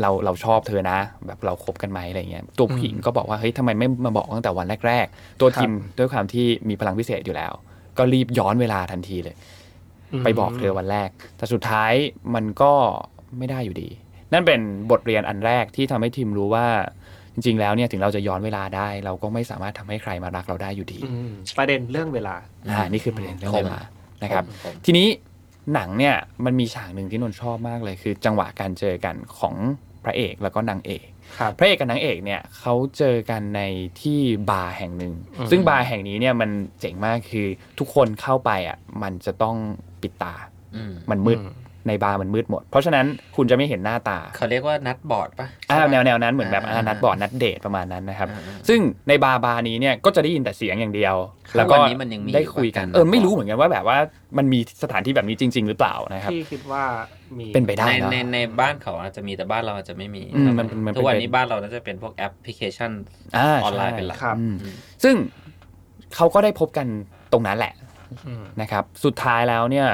[0.00, 7.52] เราเราชอบเธอนะ แบบเราคบกันไหมอะไรเงี้ยตัวผู้หญิงก็บอกว่าเฮ้ยทำไมไม่มาบอกตั้งแต่วันแรก ๆ ตัวทิมด้วยความที่มีพลังพิเศษอยู่แล้ว
[7.98, 9.36] ก็รีบย้อนเวลาทันทีเลย
[10.24, 11.92] ไปบอกเธอวันแรก แต่สุดท้าย
[12.34, 12.72] มันก็
[13.38, 13.88] ไม่ได้อยู่ดี
[14.32, 16.66] นั่นเป็นบทเรียนอันแรกที่ทำให้ทีมรู้ว่า
[17.34, 22.34] จริงๆ แล้วเนี่ยถึงเราจะย้อนเวลาได้ เราก็ไม่สามารถทำให้ใครมารักเราได้อยู่ดีอืมประเด็นเรื่องเวลา
[22.70, 23.80] อ่านี่คือประเด็นเรื่องคมเวลา
[24.22, 25.06] นะครับผมทีนี้
[25.74, 26.14] หนังเนี่ย
[26.44, 29.54] มันมีฉากหนึ่งที่นนท์ชอบมากเลย คือ จังหวะการเจอกันของ
[30.04, 31.06] พระเอกแล้วก็นางเอก
[31.38, 33.62] ครับพระเอกกับนางเอกเนี่ยเขาเจอกันใน
[34.00, 37.46] ที่บาร์แห่งหนึ่งอืมซึ่งบาร์แห่งนี้เนี่ยมันเจ๋งมากคือ
[37.78, 39.56] ทุกคนเข้าไปอะมันจะต้อง
[40.02, 40.34] ปิดตา
[40.76, 41.52] อืมมันมืดอืม
[41.88, 51.14] ในบาร์มันมืดหมด เพราะฉะนั้นคุณจะไม่เห็นหน้าตา เขาเรียกว่านัดบอร์ดปะอ่าใช่ปะแนวแนวนั้นเหมือนแบบอ่าอ่านัดบอร์ดนัดเดทประมาณนั้นนะครับอ่าซึ่งในบาร์บาร์นี้เนี่ยก็จะได้ยินแต่เสียงอย่างเดียว
[51.56, 53.98] แล้วก็วันนี้มันยังมีได้คุยกันอยู่ปะเออไม่รู้เหมือนกันว่าแบบว่า
[54.38, 56.82] มันมีสถานที่แบบนี้จริง ๆ หรือเปล่านะครับพี่คิดว่า
[57.38, 62.90] มีเป็นไปได้ในเนอะในในบ้านเขาอาจจะมีแต่บ้านเราอาจจะไม่มีอืมมันมันมันเป็นทุกวันนี้บ้านเราน่าจะเป็นพวกแอปพลิเคชัน
[63.36, 64.54] อ่าออนไลน์ใช่เป็นหลักครับอืม
[65.04, 65.14] ซึ่ง
[66.14, 66.86] เขาก็ได้พบกัน
[67.32, 67.72] ตรงนั้นแหละ
[68.26, 69.86] อืมนะครับ สุดท้ายแล้วเนี่ย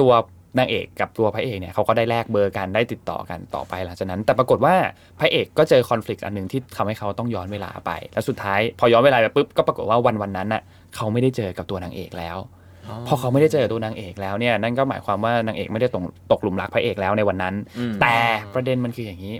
[0.00, 0.12] ตัว
[0.58, 4.74] นางเอกกับตัวพระเอกเนี่ยเขาก็ได้แลกเบอร์กันได้ติดต่อกันต่อไปหลังจากนั้น แต่ปรากฏว่า
[5.20, 10.62] พระเอกก็เจอคอน FLICT อันหนึ่งที่ทำให้เขาต้องย้อนเวลาไป แล้วสุดท้ายพอย้อนเวลาไปปุ๊บก็ปรากฏว่าวันวันนั้นน่ะ
[10.96, 12.36] เขาไม่ได้เจอกับตัวนางเอกแล้ว
[13.06, 18.16] พอเขาไม่ได้เจอตัวนางเอกแล้วเนี่ยนั่นก็หมายความว่านางเอกไม่ได้ตกตกหลุมรักพระเอกแล้วในวันนั้นอืมแต่
[18.54, 19.34] ประเด็นมันคืออย่างนี้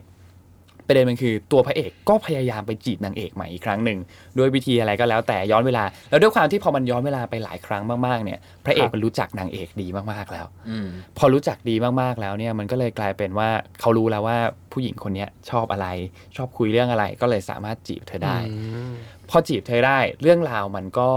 [0.86, 3.98] ประเด็นมันคือตัวพระเอกก็พยายามไปจีบนางเอกใหม่อีกครั้งหนึ่ง
[4.38, 13.48] ด้วยวิธีอะไรก็แล้วแต่ย้อนเวลา แล้วด้วยความที่พอมันย้อนเวลาไปหลายครั้งมากๆเนี่ย พระเอกมันรู้จักนางเอกดีมากๆแล้วอืมพอรู้จักดีมากๆแล้วเนี่ยมันก็เลยกลายเป็นว่า
[13.80, 14.38] เขารู้แล้วว่า
[14.72, 15.88] ผู้หญิงคนเนี้ยชอบอะไร
[16.36, 18.54] ชอบคุยเรื่องอะไร ก็เลยสามารถจีบเธอได้อื
[18.90, 18.92] ม
[19.30, 21.10] พอจีบเธอได้เรื่องราวมันก็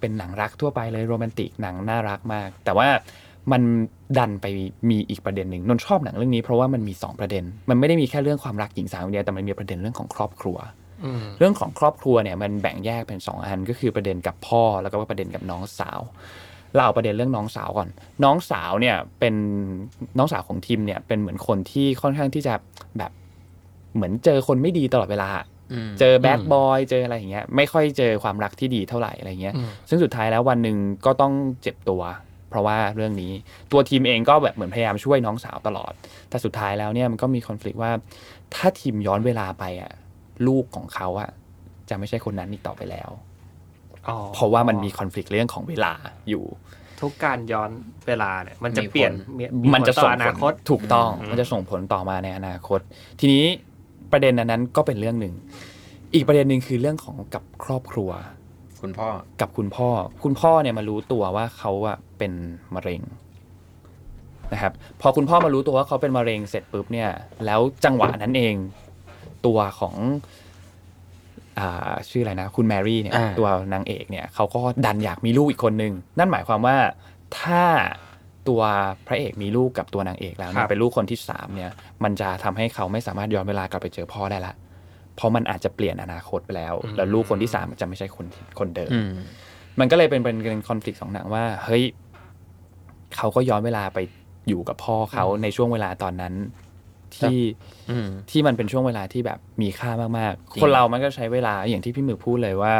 [0.00, 2.88] เเป็นหนังรักทั่วไปเลยโรแมนติกหนังน่ารักมาก แต่ว่า
[3.52, 3.62] มัน
[4.18, 4.46] ดันไป
[4.90, 10.56] มีอีกประเด็นหนึ่งนนชอบหนังเรื่องนี้เพราะว่ามันมี 2 ประเด็น มันไม่ได้มีแค่เรื่องความรักหญิงสาวอย่างเดียวแต่มันมีประเด็นเรื่องของครอบครัว
[11.04, 16.00] อืมเรื่องของครอบครัวเนี่ยมันแบ่งแยกเป็น2อันก็คือประเด็นกับพ่อแล้วก็ประเด็นกับน้องสาว
[16.74, 17.88] เราเอาประเด็นเรื่องน้องสาวก่อน
[18.24, 19.34] น้องสาวเนี่ยเป็น
[20.18, 22.54] น้องสาวของทีมเนี่ยเป็นเหมือนคนที่ค่อนข้างที่จะ
[22.98, 23.12] แบบ
[23.94, 25.28] เหมือนเจอคนไม่ดีตลอดเวลา
[25.86, 30.76] มเจอแบดบอยเจออะไรอย่างเงี้ยไม่ค่อยเจอความรักที่ดีเท่าไหร่อะไรเงี้ยอืมซึ่งสุดท้ายแล้ววันหนึ่ง
[31.06, 32.02] ก็ต้องเจ็บตัว
[32.54, 33.32] เพราะว่าเรื่องนี้
[33.72, 35.92] ตัวทีมเองก็แบบเหมือนพยายามช่วยน้องสาวตลอด
[36.30, 37.90] แต่สุดท้ายแล้วเนี่ยมันก็มีคอน FLICT ว่า
[38.54, 39.92] ถ้าทีมย้อนเวลาไปอะ
[40.46, 41.30] ลูกของเขาอะ
[41.88, 43.10] จะไม่ใช่คนนั้นอีกต่อไปแล้ว
[44.08, 45.92] อ๋อเพราะว่ามันมีคอน FLICT เรื่องของเวลา
[46.28, 46.44] อยู่
[47.00, 47.70] ทุกการย้อน
[48.06, 49.12] เวลาเนี่ยมันจะเปลี่ยน
[49.74, 52.80] มันจะผลต่ส่องอผนาลคตถูกต้องอืมมันจะส่งผลต่อมาในอนาคต
[53.20, 53.44] ทีนี้
[54.12, 55.34] ประเด็นอันนั้นก็เป็นเรื่องหนึ่ง
[56.14, 58.10] อีกประเด็นหนึ่งคือเรื่องของกับครอบครัว
[58.84, 59.08] คุณพ่อ
[59.40, 59.88] กับคุณพ่อ
[60.24, 62.32] คุณพ่อเนี่ยมารู้ตัวว่าเขาอะเป็น
[62.74, 63.02] มะเร็ง
[64.52, 67.10] นะครับ พอคุณพ่อมารู้ตัวว่าเขาเป็นมะเร็งเสร็จปุ๊บเนี่ย
[67.46, 68.54] แล้วจังหวะนั้นเอง
[69.46, 69.94] ตัวของ
[71.58, 76.76] อ่าชื่ออะไรนะ คุณแมรี่เนี่ย อ่า ตัวนางเอกเนี่ยเขาก็ดันอยากมีลูกอีกคนนึง นั่นหมายความว่า
[77.38, 77.64] ถ้า
[78.48, 78.62] ตัว
[79.06, 81.72] พระเอกมีลูกกับตัวนางเอกแล้วเนี่ครัยบ เป็นลูกคนที่สามเนี่ย
[82.04, 84.54] มันจะทำให้เขาไม่สามารถย้อนเวลากลับไปเจอพ่อได้ละ
[85.16, 89.12] เพราะมันอาจจะเปลี่ยนอนาคตไปแล้ว แล้วลูกคนที่สามจะไม่ใช่คนที่คนเดิมอืม
[89.80, 91.84] มันก็เลยเป็นเป็นเป็นคอน FLICT สองหนังว่า เฮ้ย
[93.16, 93.98] เขาก็ย้อนเวลาไป
[94.48, 96.34] อยู่กับพ่อเขาในช่วงเวลาตอนนั้น
[97.16, 97.38] ที่
[97.90, 102.74] อืมที่มันเป็นช่วงเวลาที่แบบมีค่ามากจริๆงคนเรามันก็ใช้เวลาอย่างที่พี่หมือพูดเลยว่า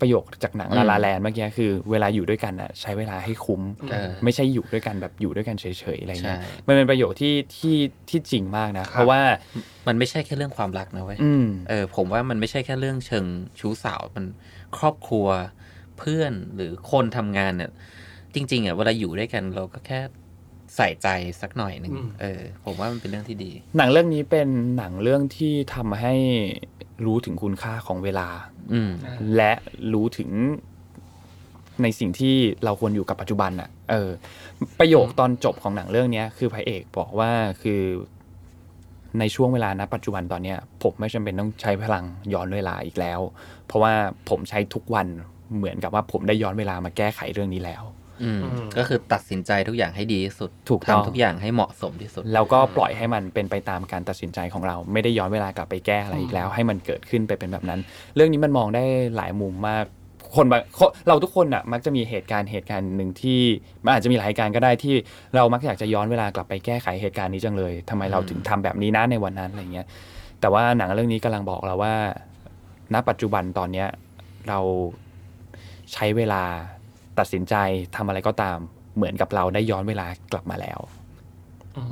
[0.00, 5.64] ประโยคจากหนังอืมลาลาแลนเมื่อกี้คือเวลาอยู่ด้วยกันอะใช้เวลาให้คุ้มเออไม่ใช่อยู่ด้วยกันแบบอยู่ด้วยกันเฉ
[5.96, 7.76] ยๆอะไรเงี้ยใช่มันเป็นประโยคที่ที่
[8.10, 9.20] ที่จริงมากนะ เพราะว่า
[9.86, 13.24] มันไม่ใช่แค่เรื่องความรักนะเว้ยอืมเออผมว่ามันไม่ใช่แค่เรื่องเชิง
[13.60, 14.24] ชู้สาวมัน
[14.76, 15.26] ครอบครัว
[15.98, 17.70] เพื่อนหรือคนทำงานเนี่ย
[18.34, 20.00] จริงๆอะเวลาอยู่ด้วยกันเราก็แค่
[20.76, 21.08] ใส่ใจ
[21.40, 26.14] สักหน่อยหนึ่งอืมเออ ผมว่ามันเป็นเรื่องที่ดี หนังเรื่องนี้เป็นหนังเรื่องที่ทำให้
[27.06, 28.28] รู้ถึงคุณค่าของเวลา
[28.72, 28.90] อืม
[29.36, 29.52] และ
[29.92, 30.30] รู้ถึง
[31.82, 34.10] ในสิ่งที่เราควรอยู่กับปัจจุบันอะเออ
[34.78, 37.30] ประโยคตอนจบของหนังเรื่องเนี้ยคือพระเอกบอกว่า
[37.62, 37.82] คือ
[39.18, 43.20] ในช่วงเวลาณปัจจุบันตอนเนี้ย ผมไม่จำเป็นต้องใช้พลังย้อนเวลาอีกแล้ว
[43.66, 43.92] เพราะว่า
[44.28, 45.06] ผมใช้ทุกวัน
[45.56, 47.97] เหมือนกับว่าผมได้ย้อนเวลามาแก้ไขเรื่องนี้แล้วอืมอืม
[48.78, 57.80] ก็คือตัดสินใจทุกอย่างให้ดีที่สุดถูกต้องทำทุกอย่างให้เหมาะสมที่สุด แล้วก็ปล่อยให้มันเป็นไปตามการตัดสินใจของเรา ไม่ได้ย้อนเวลากลับไปแก้อะไรอีกแล้ว ให้มันเกิดขึ้นไปเป็นแบบนั้น
[58.14, 58.84] เรื่องนี้มันมองได้
[59.16, 59.84] หลายมุมมาก
[60.36, 63.40] คนบางคนเราทุกคนอะมักจะมีเหตุการณ์เหตุการณ์หนึ่งที่
[63.84, 64.94] มันอาจจะมีหลายเหตุการณ์ก็ได้ที่
[65.34, 69.86] เรามักอยากจะย้อนเวลากลับไปแก้ไขเหตุการณ์นี้จังเลยทำไมเราถึงทำแบบนี้นะในวันนั้นอะไรเงี้ย
[70.40, 71.94] แต่ว่าหนังเรื่องนี้กำลังบอกเราว่า
[72.94, 73.88] ณปัจจุบันตอนเนี้ย
[74.48, 74.58] เรา
[75.92, 76.42] ใช้เวลา
[77.18, 77.54] ตัดสินใจ
[77.96, 78.58] ทำอะไรก็ตาม
[78.96, 80.80] เหมือนกับเราได้ย้อนเวลากลับมาแล้ว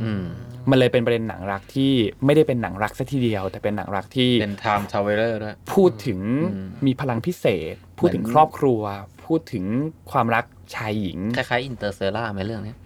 [0.03, 0.25] อืม
[0.71, 1.93] มันเลยเป็นประเด็นหนังรักที่
[2.25, 6.21] ไม่ได้เป็นหนังรักซะทีเดียว แต่เป็นหนังรักที่เป็น time traveler ด้วยพูดถึง
[6.53, 8.81] อืมมีพลังพิเศษ พูดถึงเหมือนครอบครัว
[9.27, 9.65] พูดถึง
[10.11, 12.79] ความรักชายหญิง คล้ายๆ Interstellar ไหมเรื่องเนี้ย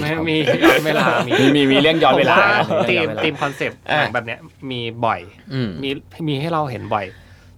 [0.00, 2.36] ไม่มีย้อนเวลามีมีมีมีเรื่องย้อนเวลา
[2.68, 5.20] ผมว่ามีเรื่มองย้อนเวลา theme concept อะหนังแบบเนี้ยมีบ่อย
[5.52, 5.90] อืมมี
[6.28, 7.06] มีให้เราเห็นบ่อย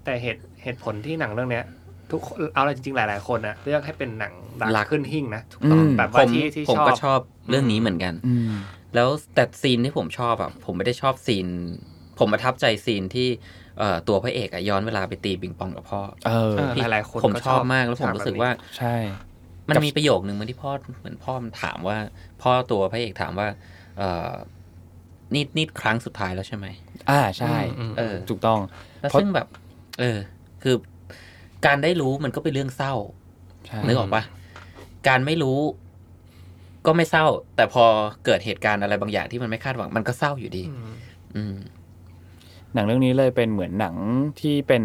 [0.04, 1.64] แต่เหตุเหตุผลที่หนังเรื่องเนี้ย
[2.12, 7.20] ทุกคนเอาอะไรจริงๆหลาย ๆ คนนะเลือกให้เป็นหนังรัรักกขึ้นหิ่งนะอืมแบบผว่ามที่ที่ผมชอบก็ชอบ
[7.50, 8.50] เรื่องนี้เหมือนกันอืม
[8.94, 11.46] แล้วแต่ซีนที่ผมชอบอะผมไม่ได้ชอบซีน
[12.18, 13.28] ผมประทับใจซีนที่
[13.78, 18.94] เอ่อตัวพระเอกอะย้อนเวลาไปตีปิงปองกับพ่อเออเออหลายๆคนผมก็ชอบมากแล้วผมฉากรู้สึกแบบนี้ว่าใช่
[19.68, 20.70] มันกับมีประโยคนึงเหมันที่พ่อ
[21.00, 21.96] เหมือนพ่อมันถามว่า
[22.42, 23.48] พ่อตัวพระเอกถามว่า
[23.98, 24.32] เออ
[25.34, 26.66] นี่นี่ครั้งสุดท้ายแล้วใช่ไหม
[27.10, 28.58] อ่าใช่อืมเออ ถูกต้อง
[29.00, 29.46] แล้วเพราะซึ่งแบบ
[30.00, 30.18] เออ
[30.62, 30.74] คือ
[31.66, 32.94] การได้รู้มันก็เป็นเรื่องเศร้า
[33.66, 34.22] ใช่นึกออกปะ
[35.08, 35.58] การไม่รู้
[36.86, 37.24] ก็ไม่เศร้า
[37.56, 37.84] แต่พอ
[38.24, 40.92] เกิดเหตุการณ์อะไรบางอย่างที่มันไม่คาดหวัง มันก็เศร้าอยู่ดีอืม
[41.34, 41.56] อืม
[42.74, 43.94] หนังเรื่องนี้เลยเป็นเหมือนหนัง
[44.40, 44.82] ที่เป็น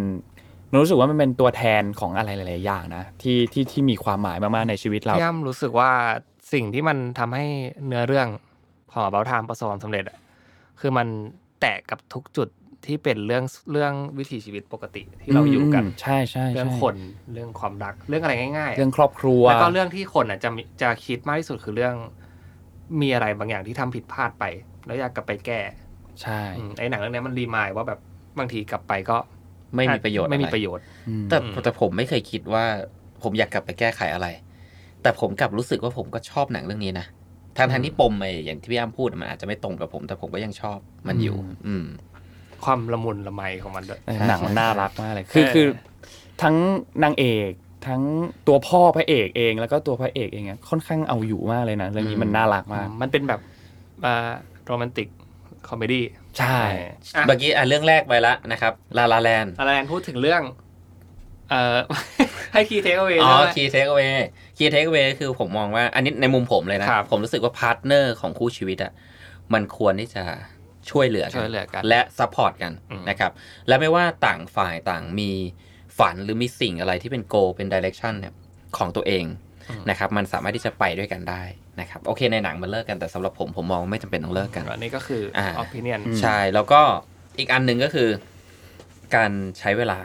[0.81, 5.91] รู้สึกว่ามันเป็นตัวแทนของอะไรหลาย ๆ อย่างนะที่ที่ที่มีความหมายมาก ๆ ในชีวิตเราพี่ย่ำรู้สึกว่า
[6.53, 7.45] สิ่งที่มันทำให้
[7.87, 8.27] เนื้อเรื่อง
[8.93, 10.17] ของเบลทามประสบความสำเร็จอะ
[10.79, 11.07] คือมัน
[11.61, 12.47] แตะกับทุกจุด
[12.88, 16.95] ที่เป็นเรื่องเรื่องวิถีชีวิตปกติที่เราอยู่กันมใช่ใช่เรื่องใช่คน
[17.34, 21.95] เรื่องความรักเรื่องอะไรง่าย ๆ เรื่องครอบครัวแล้วก็เรื่องที่คนอะจะมีจะคิดมากที่สุดคือเรื่อง
[23.02, 24.43] มีอะไรบางอย่างที่ทำผิดพลาดไป
[24.86, 25.60] แล้วอยากกลับไปแก้
[26.21, 28.00] ใช่อืมไอ้หนังเรื่องนี้มันรีมายว่าแบบ
[28.39, 29.17] บางทีกลับไปก็
[29.76, 32.63] ไม่มีประโยชน์ไม่มีอประโยชน์อืมแต่อืมแต่ผมไม่เคยคิดว่า
[33.23, 34.28] ผมอยากกลับไปแก้ไขอะไร
[35.02, 37.06] แต่ผมกลับรู้สึกว่าผมก็ชอบหนังเรื่องนี้นะ
[37.58, 41.86] ทางทางที่ปมไอ้อย่างที่พี่อ้ำพูดมันอาจจะไม่ตรงกับผม แต่ผมก็ยังชอบมันอยู่ อืม
[42.67, 45.67] ความละมุนละไมของมันด้วยเออหนังมันน่ารักมากเลยคือเออคือ
[46.41, 46.56] ทั้ง
[47.03, 47.51] นางเอก
[47.88, 48.01] ทั้ง
[48.47, 53.39] ตัวพ่อพระเอกเองแล้วก็ตัวพระเอกเองอะค่อนข้างเอาอยู่มากเลยนะเรื่องนี้มันน่ารักมาก มันเป็นแบบ
[54.06, 54.30] อ่า
[54.65, 55.07] romantic
[55.69, 56.05] comedy
[56.38, 56.58] ใช่
[57.15, 60.41] อะเมื่อกี้อะเรื่องแรกไปแล้วนะครับลLa La Land อะไรพูดถึงเรื่อง
[61.49, 61.75] เอ่อ
[62.53, 68.91] ให้ key takeaway อ๋อด้วย key takeaway key takeaway คือผมมองว่า อันนี้ในมุมผมเลยนะครับผมรู้สึกว่า partner ของคู่ชีวิตอะ
[69.53, 70.23] มันควรที่จะ
[70.91, 73.32] ช่วยเหลือกันช่วยเหลือกัน และ support กันอืมนะครับ
[73.67, 75.32] และไม่ว่าต่างฝ่ายต่างมี
[76.00, 78.34] ฝันหรือมีสิ่งอะไรที่เป็น goal เป็น direction เนี่ย
[78.78, 79.26] ของตัวเอง
[79.89, 81.43] นะครับมันสามารถที่จะไปด้วยกันได้
[81.80, 86.82] นะครับโอเคในหนังมันเลิกกันแต่สำหรับผมผมมองว่าไม่จำเป็นต้องเลิกกันอันนี้ก็คือออ่าอปิเนียนใช่แล้วก็
[87.38, 88.10] อีกอันหนึ่งก็คือ
[89.15, 90.00] การใช้เวลา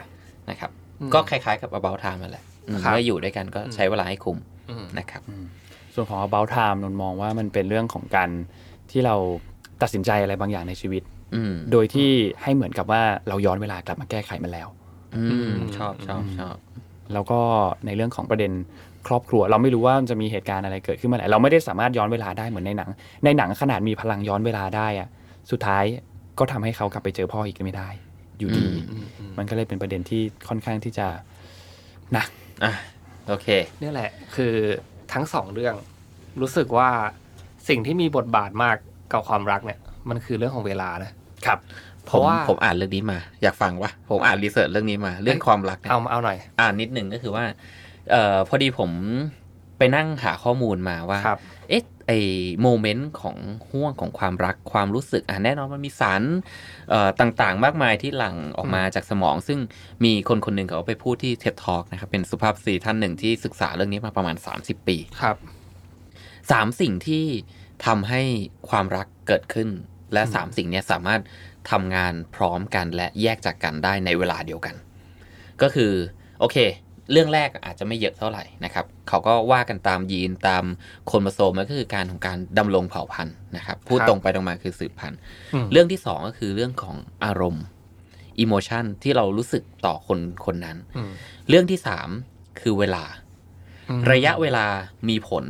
[0.49, 4.37] นะครับอืมก็คล้ายๆกับ about time นั่นแหละอืมครับเมื่ออยู่ด้วยกันก็ใช้เวลาให้คุ้ม
[4.69, 5.21] อืมนะครับ
[5.93, 8.29] ส่วนของ about time นนมองว่ามันเป็นเรื่องของการ
[8.91, 9.15] ที่เรา
[9.83, 11.01] ตัดสินใจอะไรบางอย่างในชีวิต
[11.35, 12.09] อืมโดยที่
[12.43, 14.67] ให้เหมือนกับว่าเราย้อนเวลากลับมาแก้ไขมันแล้ว
[15.15, 16.55] อืมอืมชอบชอบชอบ
[17.13, 17.39] แล้วก็
[17.85, 18.51] ในเรื่องของประเด็น
[19.07, 22.89] ครอบครัว เราไม่รู้ว่ามันจะมีเหตุการณ์อะไรเกิดขึ้นเมื่อไหร่เราไม่ได้สามารถย้อนเวลาได้เหมือนในหนัง
[23.25, 25.07] ในหนังขนาดมีพลังย้อนเวลาได้อะ
[25.51, 25.83] สุดท้าย
[26.39, 27.89] ก็ทำให้เขากลับไปเจอพ่ออีกไม่ได้
[28.39, 31.07] อยู่ดีอืมอืมมันก็เลยเป็นประเด็นที่ค่อนข้างที่จะ
[32.11, 32.27] หนัก
[32.63, 32.73] อะ
[33.27, 33.47] โอเค
[33.81, 34.53] นี่แหละ คือ
[35.13, 35.75] ทั้งสองเรื่อง
[36.41, 36.89] รู้สึกว่า
[37.69, 38.77] สิ่งที่มีบทบาทมาก
[39.11, 41.11] กับความรักเนี่ย มันคือเรื่องของเวลานะ
[41.45, 41.59] ครับ
[42.05, 47.43] เพผมราะว่าผมอ่านเรื่องนี้มา อยากฟังวะผมอ่านรีเสิร์ชเรื่องนี้มา เรื่องความรักเนี่ยเอาเอาหน่อย อ่านนิดหนึ่งก็คือว่า
[48.11, 48.91] เอ่อพอดีผม
[49.77, 51.39] ไปนั่งหาข้อมูลมาว่าครับ
[51.69, 52.11] เอ๊ะไอ
[52.61, 53.37] โมเมนต์ของ
[53.69, 56.21] ห่วงของความรักความรู้สึกอะแน่นอนมันมีสาร
[56.89, 59.59] เอ่อต่างๆ มากมายที่หลั่งออกมาจากสมอง ซึ่ง
[60.03, 65.37] มีคนคนหนึ่งเขาไปพูดที่ TED Talk นะครับเป็นสุภาพสตรีท่านหนึ่งที่ศึกษาเรื่องนี้มาประมาณ 30 ปีครับ
[66.51, 67.25] สามสิ่งที่
[67.85, 68.21] ทำให้
[68.69, 69.69] ความรักเกิดขึ้น
[70.13, 71.21] และสามสิ่งเนี้ยสามารถ
[71.71, 74.75] ทำงานพร้อมกันและแยกจากกันได้ในเวลาเดียวกัน
[75.61, 75.91] ก็คือ
[76.39, 76.57] โอเค
[77.11, 80.63] เรื่องแรกอาจจะไม่เยอะเท่าไหร่นะครับเขาก็ว่ากันตามยีนตาม
[81.07, 85.19] โคนโมโซมมันก็คือการของการดำรงเผ่าพันธุ์นะครับพูดครับตรงไปตรงมาคือสืบพันธุ์
[85.53, 87.65] อืมเรื่องที่สองก็คือเรื่องของอารมณ์
[88.39, 91.11] อิโมชันที่เรารู้สึกต่อคนคนนั้นอืม
[91.49, 92.09] เรื่องที่สาม
[92.61, 93.03] คือเวลา
[93.89, 94.65] อืมระยะเวลา
[95.09, 95.43] มีผล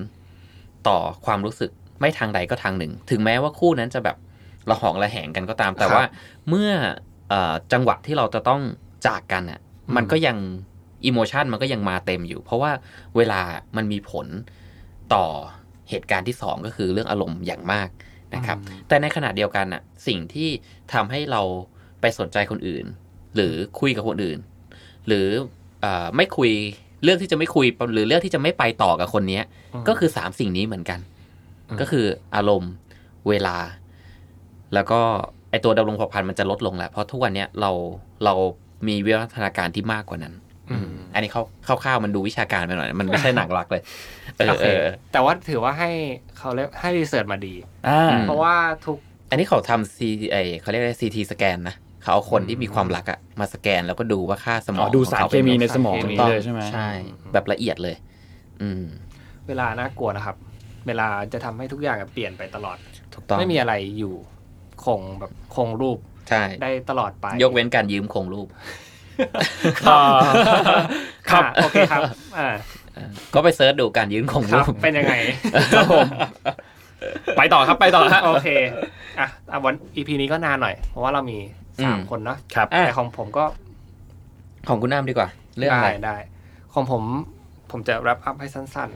[0.87, 4.17] ต่อความรู้สึก ไม่ทางใดก็ทางหนึ่ง ถึงแม้ว่าคู่นั้นจะแบบ
[4.69, 6.05] ระหองระแหงกันก็ตาม แต่ครับว่า
[6.49, 6.71] เมื่อ
[7.29, 8.61] เออจังหวะที่เราจะต้อง
[9.07, 10.37] จากกันอะอืมมันก็ยัง
[11.05, 12.71] อิโมชันมันก็ยังมาเต็มอยู่ เพราะว่า
[13.17, 13.41] เวลา
[13.75, 14.27] มันมีผล
[15.13, 15.25] ต่อ
[15.89, 17.89] เหตุการณ์ที่สองก็คือเรื่องอารมณ์อย่างมาก
[18.35, 20.49] นะครับ แต่ในขณะเดียวกันอะ สิ่งที่
[20.93, 21.41] ทำให้เรา
[22.01, 22.85] ไปสนใจคนอื่น
[23.35, 24.39] หรือคุยกับคนอื่น
[25.07, 25.27] หรือ
[25.81, 26.51] เออไม่คุย
[27.03, 29.43] เรื่องที่จะไม่คุยหรือเรื่องที่จะไม่ไปต่อกับคนเนี้ย
[29.81, 31.12] มก็คือสามสิ่งนี้เหมือนกันอืม
[31.79, 32.73] ก็คืออารมณ์
[33.29, 33.57] เวลา
[34.73, 34.99] แล้วก็
[35.49, 37.71] ไอตัวดำรงเผ่าพันธุ์มันจะลดลงแหละเพราะทุกวันเนี้ยเรา
[38.25, 38.33] เรา
[38.87, 40.33] มีวิวัฒนาการที่มากกว่านั้น
[40.71, 43.81] อืมอันนี้เข้าคร่าวๆมันดูวิชาการไปหน่อย มันไม่ใช่หนังรักเลย
[44.37, 45.89] เออโอเคเออแต่ว่าถือว่าให้
[46.37, 47.55] เขาเรียกให้รีเสิร์ชมาดี
[47.87, 48.97] อ่าอืมเพราะว่าทุก
[49.29, 56.87] อันนี้เขาทำซีไอเขาเรียกอะไรซีทีสแกนนะเขาเอาคนที่มีความรักอะมาสแกนแล้วก็ดูว่าค่าสมอ๋อองดูของสารขเคมีในสมองสารเคมีนี้เลยใช่ไหมใช่
[57.33, 57.95] แบบละเอียดเลย
[58.61, 58.83] อืม
[59.47, 60.35] เวลาน่ากลัวนะครับ
[60.87, 62.77] เวลาจะทำให้ทุกอย่างเปลี่ยนไปตลอด
[63.13, 64.13] ถูกต้องไม่มีอะไรอยู่
[64.85, 65.97] คงแบบคงรูป
[66.29, 68.47] ใช่ได้ตลอดไป ยกเว้นการยืมโครงรูป
[69.87, 70.01] อ่า
[71.29, 72.01] ครับโอเคครับ
[72.37, 72.49] อ่า
[73.33, 75.15] ก็ไปเซิร์ชดูการยืมโครงครูรับปเป็นยังไง
[75.73, 76.07] ครับผม
[77.37, 78.47] ไปต่อครับไปต่อฮะโอเค
[79.19, 81.37] อะอะวันอีพีนี้ก็นานหน่อย เพราะว่าเรามี
[81.83, 83.45] สามอืมคนเนาะครับอะแต่ของผมก็
[84.67, 86.17] ของคุณน้ำดีกว่า เรื่องอะไรได้ได้
[86.73, 87.01] ของผม
[87.71, 88.89] ผมจะ wrap up ให้สั้น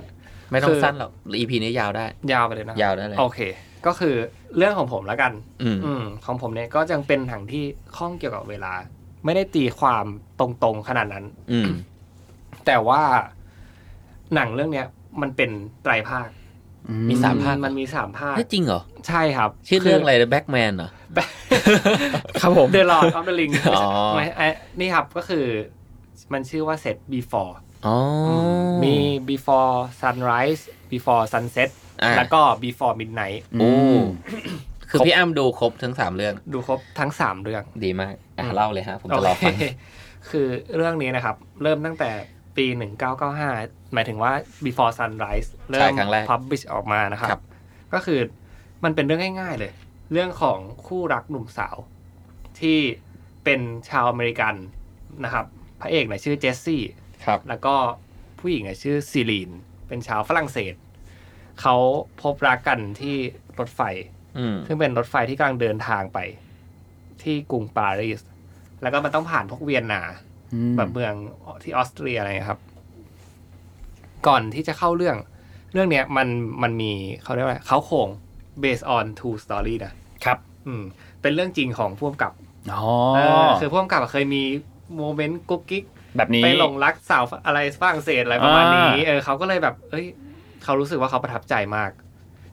[0.51, 3.39] ไม่ต้อคืงอสั้นหรอก EP นี้ยาวได้ๆยาวไปเลยนะยาวได้เลยโอเค
[3.85, 4.15] ก็คือ
[4.57, 5.31] เรื่องของผมแล้วกัน
[5.63, 7.63] อืมอืมของผมเนี่ยก็ยังเป็นหนังที่
[7.97, 8.73] ข้องเกี่ยวกับเวลา
[9.25, 10.05] ไม่ได้ตีความ
[10.39, 11.69] ตรงๆขนาดนั้น อืม
[12.65, 13.01] แต่ว่า
[14.35, 14.87] หนังเรื่องเนี้ย
[15.21, 15.49] มันเป็น
[15.83, 16.29] ไตรภาค
[17.09, 20.89] มีสามภาคมันมีสามภาคเฮ้ยจริงเหรอ ใช่ครับ ชื่อเรื่องอะไรแบ็กแมนเหรอ
[22.41, 23.83] ครับผมเดอะลอ d ออฟเดอะลิงอ๋อ
[24.15, 24.47] ไม่ไอ้
[24.79, 25.45] นี่ครับก็คือ
[26.33, 27.66] มันชื่อว่า Set Before อ๋อ
[28.83, 28.95] มี
[29.29, 30.61] Before Sunrise
[30.91, 31.69] Before Sunset
[32.03, 34.01] อะแล้วก็ Before Midnight โอ้อืม
[34.89, 39.55] คือพี่อ้ำดูครบทั้งสามเรื่อง ดูครบทั้งสามเรื่อง ดีมาก อะอืมเล่าเลยฮะ ผมโอจะรอเคฟัง
[40.29, 42.11] คือเรื่องนี้นะครับ เริ่มตั้งแต่
[42.57, 42.65] ปี
[43.29, 44.31] 1995 หมายถึงว่า
[44.65, 47.41] Before Sunrise เริ่ใช่มครั้งแรก publish ออกมานะครับครับ
[47.93, 48.19] ก็คือ
[48.83, 49.71] มันเป็นเรื่องง่าย ๆเลย
[50.11, 51.75] เรื่องของคู่รักหนุ่มสาว
[52.59, 52.79] ที่
[53.43, 53.59] เป็น
[53.89, 54.55] ชาวอเมริกัน
[55.23, 55.45] นะครับ
[55.81, 56.81] พระเอกเนี่ยชื่อเจสซี่
[57.25, 57.75] ครับแล้วก็
[58.39, 59.49] ผู้หญิงเนี่ยชื่อซีลีน
[59.87, 60.75] เป็นชาวฝรั่งเศส
[61.61, 61.75] เขา
[62.21, 63.15] พบรักกันที่
[63.59, 63.81] รถไฟ
[64.37, 66.19] อืมซึ่งเป็นรถไฟที่กำลังเดินทางไป
[67.23, 68.21] ที่กรุงปารีส
[68.81, 70.01] แล้วก็มันต้องผ่านพวกเวียนนา
[70.77, 71.13] แบบเมือง
[71.63, 72.61] ที่ออสเตรียอะไรเงี้ยครับ
[74.27, 75.17] ก่อนที่จะเข้าเรื่อง
[75.73, 76.27] เรื่องเนี้ยมัน
[76.63, 76.91] มันมี
[77.23, 78.09] เขาเรียกว่าอะไรเขาโครง
[78.63, 79.93] based on true story นะ
[80.25, 80.83] ครับ อืม
[81.21, 82.31] เป็นเรื่องจริงของผู้กำกับ
[82.73, 82.83] อ๋อ
[83.15, 84.43] เออคือผู้กำกับอะเคยมี
[84.95, 85.83] โมเมนต์กุ๊กกิ๊ก
[86.17, 90.05] แบบนี้ไปหลงรักสาวอะไรฝรั่งเศสอะไรประมาณนี้อ่าเออเขาก็เลยแบบ เอ้ย
[90.63, 91.91] เขารู้สึกว่าเขาประทับใจมาก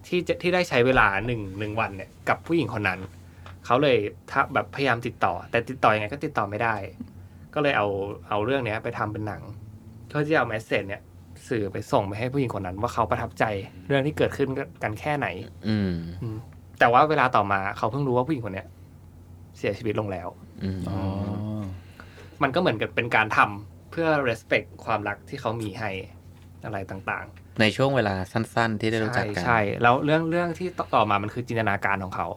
[0.07, 3.01] ที่จะที่ได้ใช้เวลาหนึ่งหนึ่งวันเนี่ยกับผู้หญิงคนนั้น
[3.67, 3.97] เขาเลย
[4.31, 6.75] ถ้าแบบพยายามติดต่อ แต่ติดต่อยังไงก็ติดต่อไม่ได้
[7.55, 7.87] ก็เลยเอา
[8.29, 9.43] เอาเรื่องเนี้ยไปทำเป็นหนัง
[10.09, 11.03] เพื่อที่จะเอาแมสเซจเนี่ย
[11.49, 13.45] สื่อไปส่งไปให้ผู้หญิงคนนั้น ว่าเขาประทับใจ
[13.87, 14.49] เรื่องที่เกิดขึ้น
[14.83, 15.27] กันแค่ไหน
[15.69, 16.37] อืมอืม
[16.79, 18.67] แต่ว่าเวลาต่อมาเขาเพิ่งรู้ว่าผู้หญิงคนเนี้ย
[19.59, 20.29] เสียชีวิตลงแล้ว
[20.63, 20.99] อืมอ๋อ
[22.43, 25.91] มันก็เหมือนกับเป็นการทำเพื่อ respect ความรักที่เขามีให้
[26.65, 27.27] อะไรต่าง
[27.61, 32.29] ในช่วงเวลาสั้น ๆ ที่ได้ๆรู้จัใช่กกันใช่แล้วเรื่องเรื่องที่ต่อมามันคือจินตนาการของเขา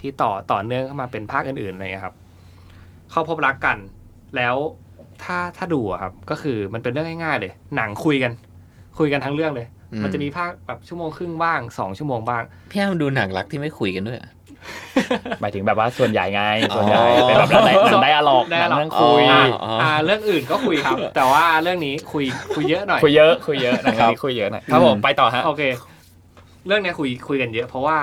[0.00, 2.14] ที่ต่อต่อเนื่องเข้ามาเป็นภาคอื่นๆอะไรเลยครับ
[3.10, 3.76] เขาพบรักกัน
[4.36, 4.56] แล้ว
[5.24, 8.32] ถ้าถ้าดูอะครับ ก็คือมันเป็นเรื่องง่ายๆเลย หนังคุยกัน
[8.98, 14.30] คุยกันทั้งเรื่องเลยอืมมันจะมีภาคแบบชั่วโมงครึ่งบ้างสองชั่วโมงบ้างพี่แอมดูหนังรักที่ไม่คุยกันด้วยอะ
[15.40, 16.42] หมายถึงแบบว่าส่วนใหญ่ไง
[16.76, 22.24] ส่วนใหญ่อ๋อเป็นแบบหนังหนังไดอะล็อกห dialogue นังเรื่องคุยอ๋ออ่าอ่าเรื่องอื่นก็คุยครับ แต่ว่าเรื่องนี้คุย
[22.54, 25.62] คุยเยอะหน่อยคุยเยอะคุยเยอะหนังเรื่องนี้คุยเยอะหน่อยครับผมไปต่อฮะโอเค
[26.66, 27.98] เรื่องเนี้ยคุยคุยกันเยอะเพราะว่า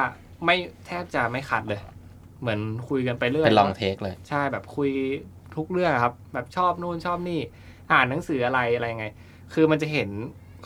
[0.45, 1.81] ไม่แทบจะไม่ขัดเลย
[2.41, 4.89] เหมือนคุยกันไปเรื่อยเป็นลองเทคเลย ใช่แบบคุย
[5.55, 7.39] ทุกเรื่องครับ แบบชอบนู่นชอบนี่
[7.91, 9.07] อ่านหนังสืออะไรอะไรไง
[9.53, 10.09] คือมันจะเห็น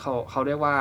[0.00, 0.76] เขาเขาเรียกว่า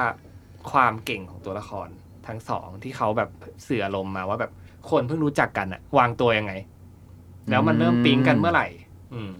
[0.71, 1.87] ความเก่งของตัวละคร
[2.27, 3.29] ทั้งสองที่เขาแบบ
[3.67, 4.51] สื่ออารมณ์มาว่าแบบ
[4.89, 6.53] คนเพิ่งรู้จักกันอะวางตัวยังไง
[7.49, 8.67] แล้วมันเริ่มปิ๊งกันเมื่อไหร่
[9.13, 9.31] อืม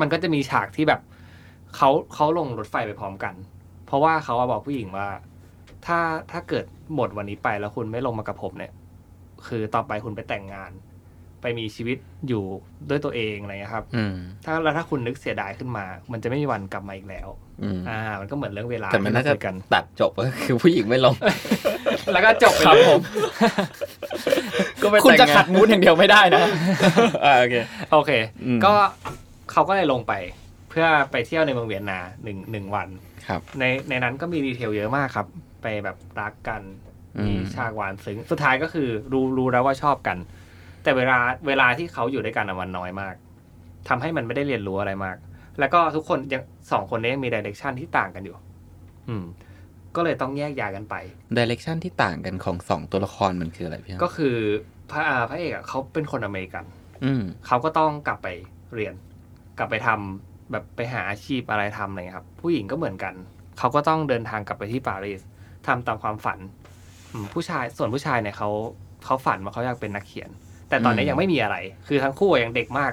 [0.00, 1.00] มันก็จะมีฉากที่แบบ
[1.76, 3.34] เขาเขาลงรถไฟไปพร้อมกัน
[3.86, 5.08] เพราะว่าเขาอะบอกผู้หญิงว่า
[5.86, 5.98] ถ้า
[6.30, 8.72] ถ้าเกิดหมดวันนี้ไปแล้วคุณไม่ลงมากับผมเนี่ย
[9.46, 10.70] คือต่อไปคุณไปแต่งงาน
[11.40, 12.42] ไปมีชีวิตอยู่
[12.88, 17.28] ด้วยตัวเองอะไรเงี้ยครับอืมถ้าแล้วถ้าคุณนึกเสียดายขึ้นมา มันจะไม่มีวันกลับมาอีกแล้ว
[17.62, 21.14] อืมอ่า มันก็เหมือนเรื่องเวลาแต่มันน่าจะที่เรคุยกันตัดจบก็คือผู้หญิงไม่ลง
[22.12, 23.00] แล้วก็จบไปครับเลยผม
[24.82, 26.44] ก็ไปคุณจะแต่งงานขัดมูดอย่างเดียวไม่ได้นะ
[27.24, 27.54] อ่าโอเค
[27.92, 28.10] โอเค
[28.44, 28.72] อืมก็
[29.52, 30.12] เขาก็เลยลงไป
[30.70, 32.88] เพื่อไปเที่ยวในเมืองเวียนนาหนึ่งหนึ่งวัน
[33.28, 35.26] ครับในในนั้นก็มี detail เยอะมากครับ
[35.62, 36.62] ไปแบบรักกัน
[37.16, 40.16] อืมมีฉากหวานซึ้งสุดท้ายก็คือรู้รู้แล้วว่าชอบกัน
[40.82, 43.14] แต่เวลาเวลาที่เขาอยู่ด้วยกันอะมันน้อยมาก
[43.88, 45.16] ทำให้มันไม่ได้เรียนรู้อะไรมาก
[45.60, 46.42] แล้วก็ทุกคนยัง
[46.72, 48.36] สองคนนี้ยังมี direction ที่ต่างกันอยู่
[49.08, 49.24] อืม
[49.96, 50.94] ก็เลยต้องแยกย้ายกันไป
[51.36, 54.36] direction ที่ต่างกันของสองตัวละครมันคืออะไรพี่แอมก็คือ
[54.90, 56.64] พระอ่าพระเอกอะเขาเป็นคนอเมริกัน
[57.04, 58.28] อืมเขาก็ต้องกลับไป
[58.74, 58.94] เรียน
[59.58, 63.14] กลับไปทำแบบไปหาอาชีพอะไรทำอะไรเงี้ยครับ ผู้หญิงก็เหมือนกัน
[63.58, 65.20] เขาก็ต้องเดินทางกลับไปที่ปารีส
[65.66, 66.38] ทำตามความฝัน
[67.12, 68.50] อืมผู้ชายส่วนผู้ชายเนี่ยเขา
[69.04, 70.30] เขาฝันว่าเขาอยากเป็นนักเขียน
[70.68, 72.92] แต่ตอนนี้อืมยังไม่มีอะไร คือทั้งคู่ยังเด็กมาก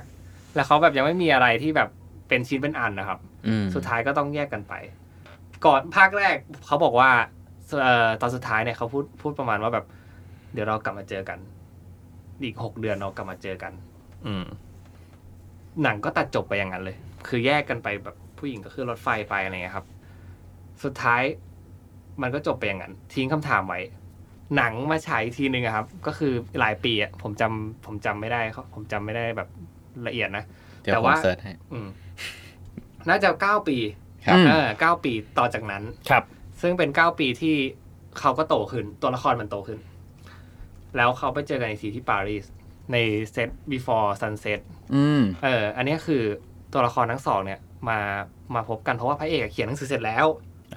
[0.55, 1.89] แล้วเขาแบบยังไม่มีอะไรที่แบบ
[2.27, 4.73] เป็นชิ้นเป็นอันนะครับอืมสุดท้ายก็ต้องแยกกันไป
[5.65, 6.35] ก่อนภาคแรก
[6.65, 7.09] เขาบอกว่า
[7.81, 9.85] เอ่อตอนสุดท้ายเนี่ยเขาพูดพูดประมาณว่าแบบ
[10.53, 11.39] เดี๋ยวเรากลับมาเจอกัน
[12.43, 13.73] อีกหกเดือนเรากลับมาเจอกัน
[14.27, 14.45] อืม
[15.83, 19.85] หนังก็ตัดจบไปอย่างนั้นเลย คือแยกกันไปแบบผู้หญิงก็ขึ้นรถไฟไปอะไรเงี้ยครับ
[20.83, 21.21] สุดท้าย
[22.21, 23.79] มันก็จบไปอย่างนั้น ทิ้งคำถามไว้
[24.55, 29.49] หนังมาฉายอีกทีหนึ่งอะครับ ก็คือหลายปีอะผมจำผมจำไม่ได้เขาผมจำไม่ได้แบบ
[30.07, 30.43] ละเอียดนะ
[30.81, 31.87] เดี๋ยวแต่ผมว่าเซิร์ชให้อืม
[33.09, 33.77] น่าจะเก้าปี
[34.25, 36.23] ครับเออเก้าปีต่อจากนั้นครับ
[36.61, 37.55] ซึ่งเป็นเก้าปีที่
[38.19, 39.79] เขาก็โตขึ้น ตัวละครมันโตขึ้น
[40.97, 42.45] แล้วเขาไปเจอกันอีกทีที่ปารีส
[42.91, 42.97] ใน
[43.31, 44.59] เซต before sunset
[44.95, 46.23] อืมเออ อันนี้คือ
[46.73, 47.99] ตัวละครทั้งสองเนี่ย มา
[48.55, 50.25] มาพบกันเพราะว่าพระเอกอะเขียนหนังสือเสร็จแล้ว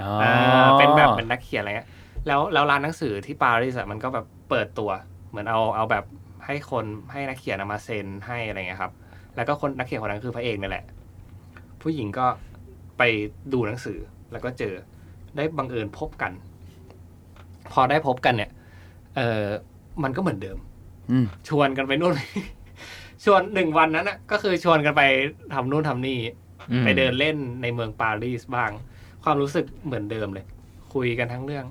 [0.00, 1.88] อ๋ออ่าเป็นแบบเป็นนักเขียนอะไรเงี้ย
[2.26, 4.90] แล้วแล้วร้านหนังสือที่ปารีสอะมันก็แบบเปิดตัว
[5.28, 6.04] เหมือนเอาเอาแบบ
[6.46, 8.92] ให้คนให้นักเขียนเอามาเซ็นให้อะไรเงี้ยครับ
[9.36, 10.84] แล้วก็คนนักเขียนคนนั้นคือพระเอกนี่แหละ
[11.82, 12.26] ผู้หญิงก็
[12.98, 13.02] ไป
[13.52, 13.98] ดูหนังสือ
[14.32, 14.74] แล้วก็เจอ
[15.36, 16.32] ได้บังเอิญพบกัน
[17.72, 18.50] พอได้พบกันเนี่ย
[19.16, 19.44] เออ
[20.02, 20.58] มันก็เหมือนเดิม
[21.10, 22.14] อืมชวนกันไปนู่น
[23.24, 25.02] ชวนหนึ่งวันนั้นนะก็คือชวนกันไป
[25.54, 26.18] ทำนู่นทำนี่
[26.70, 28.70] อืมไปเดินเล่นในเมืองปารีสบ้าง
[29.24, 30.46] ความรู้สึกเหมือนเดิมเลย
[30.94, 31.64] คุยกันทั้งเรื่อง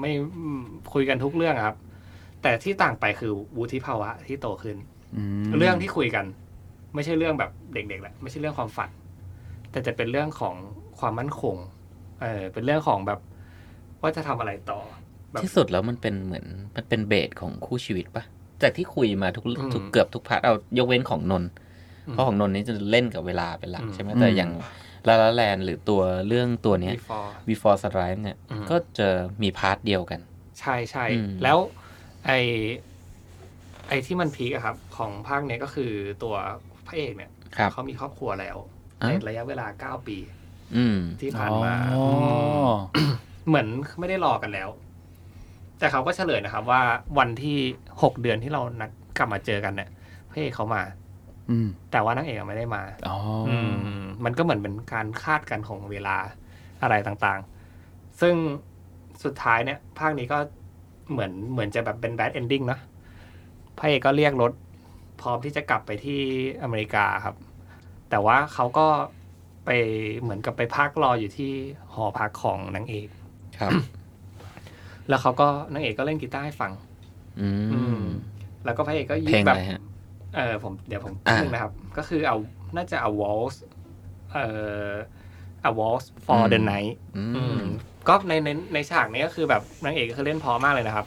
[0.00, 1.76] ไม่อืมคุยกันทุกเรื่องอะครับ
[2.42, 4.76] แต่ที่ต่างไปคือวุฒิภาวะที่โตขึ้น
[5.16, 6.24] อืมเรื่องที่คุยกัน
[6.94, 8.90] ไม่ใช่เรื่องแบบเด็กๆแหละไม่ใช่เรื่องความฝัน
[9.70, 10.54] แต่จะเป็นเรื่องของ
[10.98, 11.56] ความมั่นคง
[12.20, 13.20] เออเป็นเรื่องของแบบ
[14.02, 14.80] ว่าจะทำอะไรต่อ
[15.32, 16.46] แบบที่สุดแล้วมันเป็นเหมือน
[16.76, 18.24] มันเป็นเบสของคู่ชีวิตปะ
[18.62, 21.50] จากที่คุยมาทุกอืมทุกเกือบทุกพาร์ทเอายกเว้นของนนท์
[22.06, 24.50] อืมเพราะของนนท์นี่จะเล่นกับเวลาเป็นหลักอืมใช่ไหมแต่อย่าง
[25.08, 29.08] ลาลาแลนหรือตัวเรื่องตัวเนี้ย before before sunrise เนี่ยอืมก็จะ
[29.42, 30.20] มี part เดียวกัน
[30.60, 31.58] ใช่ใช่อืมแล้ว
[32.26, 32.32] ไอ
[33.88, 35.92] ไอที่มัน peak อะครับ ของภาคเนี้ยก็คือ
[36.22, 36.34] ตัว
[36.86, 38.70] พระเอกเนี่ยครับเขามีครอบครัวแล้วอะ
[39.08, 40.18] ในระยะเวลาเก้าปี
[40.76, 42.04] อืมที่ผ่านมาอ๋อ
[43.46, 43.66] เหมือน
[43.98, 44.68] ไม่ได้รอกันแล้ว
[45.78, 46.82] แต่เขาก็เฉลยนะครับ ว่า
[47.18, 47.56] วันที่
[48.02, 49.88] หกเดือนที่เรานัดกลับมาเจอกันเนี่ย
[50.30, 50.82] พระเอกเขามา
[51.50, 53.16] อืมแต่ว่านางเอกอะไม่ได้มาอ๋อ
[53.48, 53.72] ออืม
[54.24, 56.16] มันก็เหมือนเป็นการคลาดกันของเวลา
[56.82, 58.34] อะไรต่างๆ ซึ่ง
[59.24, 60.38] สุดท้ายเนี่ย ภาคนี้ก็
[61.10, 62.78] เหมือนเหมือนจะแบบเป็น bad ending นะ
[63.78, 64.52] พระเอกก็เรียกรถ
[65.20, 66.20] พร้อมที่จะกลับไปที่
[66.62, 67.36] อเมริกาครับ
[68.10, 68.86] แต่ว่าเขาก็
[69.66, 69.70] ไป
[70.20, 71.52] เหมือนกับไปพักรออยู่ที่
[71.94, 73.08] หอพักของนางเอก
[73.60, 73.72] ครับ
[75.08, 76.72] แล้วเขาก็นางเอกก็เล่นกีตาร์ให้ฟัง
[77.40, 78.02] อือืมม
[78.64, 79.80] แล้วก็พระเอกก็เพลงแบบอะไรฮะ
[80.36, 82.36] เออผมเดี๋ยวผมอ่านึงนะครับ ก็คือเอา
[82.76, 83.56] น่าจะเอา waltz
[84.32, 84.44] เอ่
[84.90, 84.92] อ
[85.68, 87.64] a waltz for the night อือืมม
[88.08, 91.06] ก็ในในในฉากนี้ก็คือแบบนางเอกก็คือเล่นเพอมากเลยนะครับ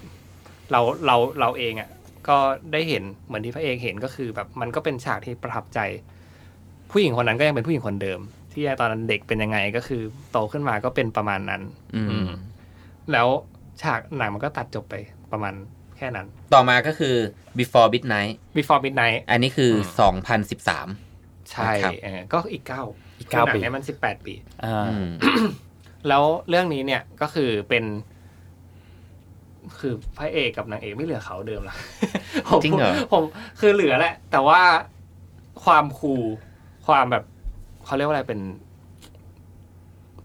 [0.72, 1.90] เราเราเราเองอะ
[2.28, 2.38] ก็
[2.74, 5.80] ได้เห็นเหมือนที่พระเอกเห็นก็คือแบบมันก็เป็นฉากที่ประทับใจ
[6.94, 8.20] ผู้หญิงคนนั้นก็ยังเป็นผู้หญิงคนเดิม
[8.54, 11.62] ที่ตอนนั้นเด็กเป็นยังไงก็คือ โตขึ้นมาก็เป็นประมาณนั้น
[11.96, 12.30] อือืมม
[13.12, 13.28] แล้ว
[13.82, 14.96] ฉากหนังมันก็ตัดจบไป
[15.32, 15.54] ประมาณ
[15.98, 17.16] แค่นั้น ต่อมาก็คือ
[17.60, 22.82] before midnight before midnight อันนี้คืออื2013 ใช่ครับเออก็อีกเก้า
[23.20, 24.34] อีกเก้าหนัปีงเนี้ยมันสิบแปดปี
[24.64, 25.08] อ่าอืม
[26.08, 27.84] แล้วเรื่องนี้เนี่ยก็คือเป็น
[29.80, 31.76] คือพระเอกกับนางเอกไม่เหลือเขาเดิมละ
[32.48, 33.24] ผมจริงเหรอผม
[33.60, 34.62] คือเหลือแหละ แต่ว่า
[35.64, 36.24] ความคูล
[36.88, 37.24] ความแบบ
[37.86, 38.40] เขาเรียกว่าอะไรเป็น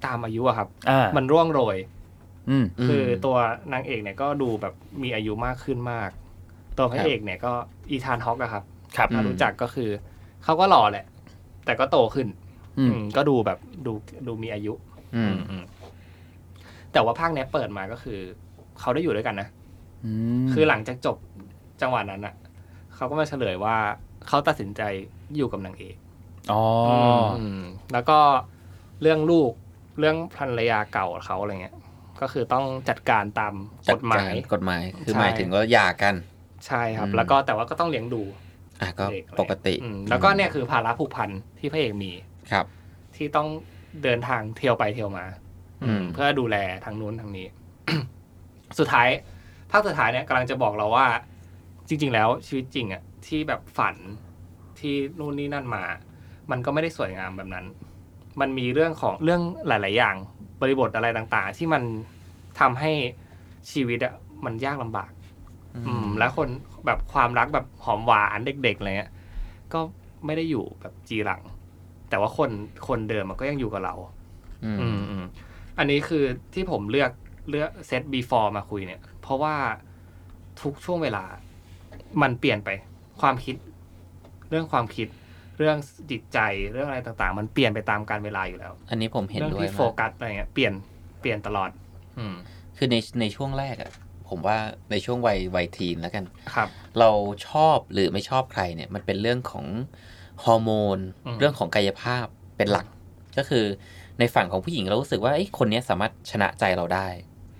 [0.06, 1.76] ตามอายุอะครับ อ่ามันร่วงโรย
[2.50, 3.36] อืม คือตัว
[3.72, 6.10] นางเอกเนี่ยก็ดูแบบมีอายุมากขึ้นมาก
[6.78, 7.52] ตัวพระเอกเนี่ยก็
[7.90, 8.64] อีธานฮอกอะครับ
[8.96, 9.90] ครับ ถ้ารู้จักก็คือ
[10.44, 11.06] เขาก็หล่อแหละ
[11.64, 12.28] แต่ก็โตขึ้น
[12.78, 13.92] อืม อืมก็ดูแบบดู
[14.26, 14.72] ดูมีอายุ
[15.16, 15.64] อืมอืม
[16.92, 18.18] แต่ว่าภาคเนี้ยเปิดมาก็คือ
[18.80, 19.48] เขาได้อยู่ด้วยกันนะ
[20.04, 20.12] อื
[20.44, 21.16] มคือหลังจากจบ
[21.80, 22.34] จังหวะนั้นอะ
[22.94, 23.76] เขาก็มาเฉลยว่า
[24.28, 24.82] เขาตัดสินใจ
[25.36, 25.96] อยู่กับนางเอก
[26.52, 26.62] อ๋อ
[27.40, 28.18] อมแล้วก็
[29.02, 29.52] เรื่องลูก
[29.98, 31.76] เรื่องภรรยาเก่าเขาอะไรเงี้ย
[32.20, 33.54] ก็คือต้องจัดการตาม
[33.92, 36.14] กฎหมายจัดกรกฎหมายคือใช่หมายถึงว่าหย่ากัน
[36.66, 38.22] ใช่ครับอืมแล้วก็แต่ว่าก็ต้องเลี้ยงดู
[38.80, 42.12] อะก็เด็กอะไรปกติอืมแล้วก็เนี่ยคือภาระผูกพันที่พระเอกมี
[42.52, 42.66] ครับ
[43.16, 43.48] ที่ต้อง
[44.02, 45.26] เดินทางเที่ยวไปเที่ยวมา
[45.82, 47.46] อืมเพื่อดูแลทางนู้นทางนี้
[48.78, 49.08] สุดท้าย
[49.70, 51.06] ภาคสุดท้ายเนี่ยกำลังจะบอกเราว่า
[51.88, 53.96] จริง ๆ แล้วชีวิตจริงอะที่แบบฝัน
[54.78, 55.84] ที่นู่นนี่นั่นมา
[56.50, 57.66] มันก็ไม่ได้สวยงามแบบนั้น
[58.40, 60.16] มันมีเรื่องของเรื่องหลาย ๆ อย่าง
[60.60, 61.82] บริบทอะไรต่าง ๆ ที่มัน
[62.60, 62.92] ทำให้
[63.70, 65.10] ชีวิตอะมันยากลำบาก
[65.86, 66.48] อืม แล้วคน
[66.86, 69.12] แบบความรักแบบหอมหวานเด็ก ๆ อะไรเงี้ย
[69.72, 69.80] ก็
[70.26, 71.42] ไม่ได้อยู่แบบจีรัง
[72.08, 72.50] แต่ว่าคน
[72.88, 73.94] คนเดิมมันก็ยังอยู่กับเรา
[74.64, 75.24] อืมอืมอืม
[75.78, 76.24] อันนี้คือ
[76.54, 77.10] ที่ผมเลือก
[77.50, 79.54] เลือกเซต before มาคุยเนี่ย เพราะว่า
[80.62, 81.24] ทุกช่วงเวลา
[82.22, 82.68] มันเปลี่ยนไป
[83.20, 83.56] ความคิด
[84.50, 85.08] เรื่องความคิด
[85.58, 85.76] เรื่อง
[86.10, 86.38] จิตใจ
[86.72, 90.72] เรื่องอะไรต่างๆ มันเปลี่ยนไปตามการเวลาอยู่แล้ว อันนี้ผมเห็นเรื่องด้วยที่โฟมากกัสอะไรเงี้ยเปลี่ยน
[91.20, 91.70] เปลี่ยนตลอด
[92.18, 92.34] อืม
[92.76, 93.92] คือในในช่วงแรกอะ
[94.28, 94.58] ผมว่า
[94.90, 97.10] ในช่วงวัยวัยทีนแล้วกันครับ เรา
[97.48, 99.66] ชอบหรือไม่ชอบใครเนี่ย มันเป็นเรื่องของ
[100.44, 102.86] ฮอร์โมนอืมเรื่องของกายภาพเป็นหลัก
[103.38, 103.64] ก็คือ
[104.18, 107.08] ในฝั่งของผู้หญิงเรารู้สึกว่าเอ้ยคนเนี้ยสามารถชนะใจเราได้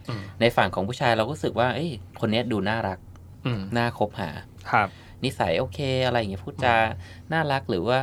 [0.09, 1.91] อืมในฝั่งของผู้ชายเราก็รู้สึกว่าเอ้ย
[2.21, 2.99] คนเนี้ยดูน่ารัก
[3.47, 4.31] อืมน่าคบหา
[4.71, 4.89] ครับ
[5.25, 6.75] นิสัยโอเคอะไรอย่างเงี้ยพูดจา
[7.33, 7.99] น่ารักหรือว่า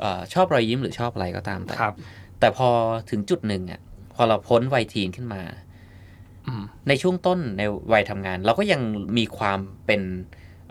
[0.00, 1.94] เออชอบรอยยิ้มหรือชอบอะไรก็ตามแต่ครับ
[2.40, 2.68] แต่พอ
[3.10, 3.80] ถึงจุดหนึ่งอะ
[4.14, 5.42] พอเราพ้นวัยทีนขึ้นมา
[6.46, 7.62] อืมในช่วงต้นใน
[7.92, 8.80] วัยทำงาน เราก็ยัง
[9.18, 10.00] มีความเป็น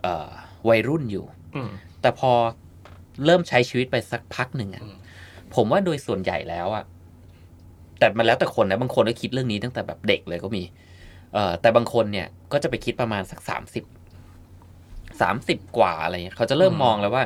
[0.01, 0.29] เอ่อ
[0.69, 1.25] วัยรุ่นอยู่
[1.55, 1.69] อืม
[2.01, 2.31] แต่พอ
[3.25, 4.95] เริ่มใช้ชีวิตไปสักพักหนึ่งอะอืม
[5.55, 6.83] ผมว่าโดยส่วนใหญ่แล้วอะ
[7.99, 10.63] แต่มันแล้วแต่คนนะบางคนก็คิดเรื่องนี้ตั้งแต่แบบเด็กเลยก็มี
[11.33, 13.83] เอ่อแต่บางคนเนี่ยก็จะไปคิดประมาณสักสามสิบ
[15.21, 17.23] สามสิบกว่าอะไรเงี้ยเขาจะเริ่มอืมมองแล้วว่า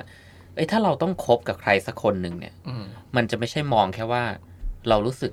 [0.55, 2.83] เอ้ยถ้าเราต้องคบกับใครสักคนหนึ่งเนี่ยอืม
[3.15, 4.23] มันจะไม่ใช่มองแค่ว่า
[4.89, 5.31] เรารู้สึก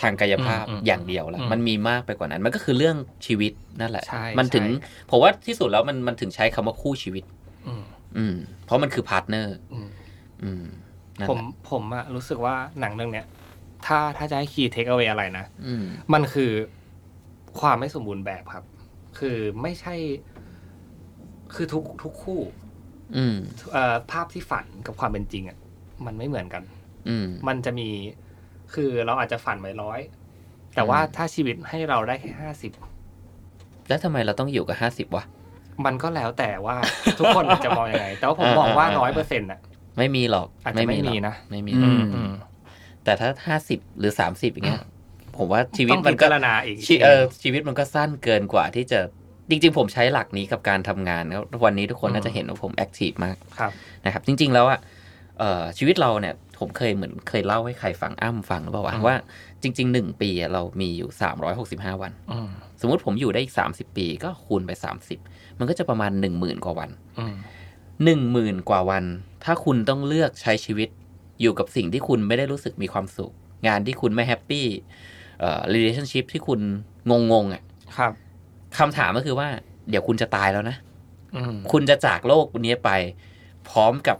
[0.00, 2.96] ทางกายภาพอืมอืมอย่างเดียวแล้วอืมมันมีมากไปกว่านั้น มันก็คือเรื่อง
[3.26, 7.24] ชีวิตนั่นแหละใช่มันถึงใช่ผมว่าที่สุดแล้วมันมันถึงใช้คำว่าคู่ชีวิต
[7.66, 7.82] อืม
[8.16, 9.88] อืม เพราะมันคือ partner อืม
[10.42, 10.64] อืม
[11.18, 13.26] นั่นผมแหละผมอะรู้สึกว่าหนังเรื่องเนี้ย
[13.86, 16.52] ถ้าถ้าจะให้ key take เอาไว้อะไรนะอืมมันคือ
[17.60, 18.64] ความไม่สมบูรณ์แบบครับ
[19.18, 19.94] คือไม่ใช่
[21.54, 22.40] คือทุกทุกคู่
[23.16, 23.36] อืม
[23.72, 25.58] เอ่อภาพที่ฝันกับความเป็นจริงอะ
[26.06, 26.62] มันไม่เหมือนกัน
[27.08, 27.88] อืมมันจะมี
[28.74, 30.00] คือเราอาจจะฝันไว้ร้อย
[30.74, 32.72] แต่ว่าถ้าชีวิตให้เราได้แค่ห้าสิบ
[33.88, 35.24] แล้วทำไมเราต้องอยู่กับห้าสิบวะ
[35.84, 36.76] มันก็แล้วแต่ว่า
[37.18, 39.60] ทุกคนจะมองยังไง แต่ว่าผมมองว่าร้อยเปอร์เซ็นต์อะ
[39.98, 42.32] ไม่มีหรอกอาจจะไม่หรมีอกนะไม่มีอืหรอกมอืม
[43.04, 44.82] แต่ถ้าห้าสิบหรือสามสิบอย่างเงี้ย
[45.36, 49.00] ผมว่าชีวิตต้องมัพินก็จารณาอีกชีเออชีวิตมันก็สั้นเกินกว่าที่จะ
[49.48, 53.72] จริง ๆ ผมใช้หลักนี้กับการทำงานแล้ววันนี้ทุกคนน่าจะเห็นว่าผมแอคทีฟมากครับ
[54.04, 59.16] นะครับ จริง ๆ แล้วอะเเอ่อชีวิตเราเนี่ยผมเคยเหมือนเคยเล่าให้ใครฟังอ้ำฟังหรือเปล่าวะว่า
[59.62, 61.10] จริงๆหนึ่งปีอะเรามีอยู่
[61.60, 62.48] 365 วันอืม
[62.80, 64.70] สมมุติผมอยู่ได้อีก 30 ปีก็คูณไป
[65.14, 67.34] 30 มันก็จะประมาณ 1 0,000 กว่าวันอืม
[68.04, 69.04] 1 0,000กว่าวัน
[69.44, 70.88] ถ้าคุณต้องเลือกใช้ชีวิต
[71.40, 73.32] อยู่กับสิ่งที่คุณไม่ได้รู้สึกมีความสุข
[73.66, 74.66] งานที่คุณไม่แฮปปี้
[75.40, 76.60] เอ่อ relationship ที่คุณ
[77.10, 77.62] งงงๆอะ
[77.98, 78.12] ครับ
[78.78, 79.48] คำถามก็คือว่า
[79.90, 80.76] เดี๋ยวคุณจะตายแล้วนะ
[81.36, 82.90] อืมคุณจะจากโลกนี้ไป
[83.68, 84.16] พร้อมกับ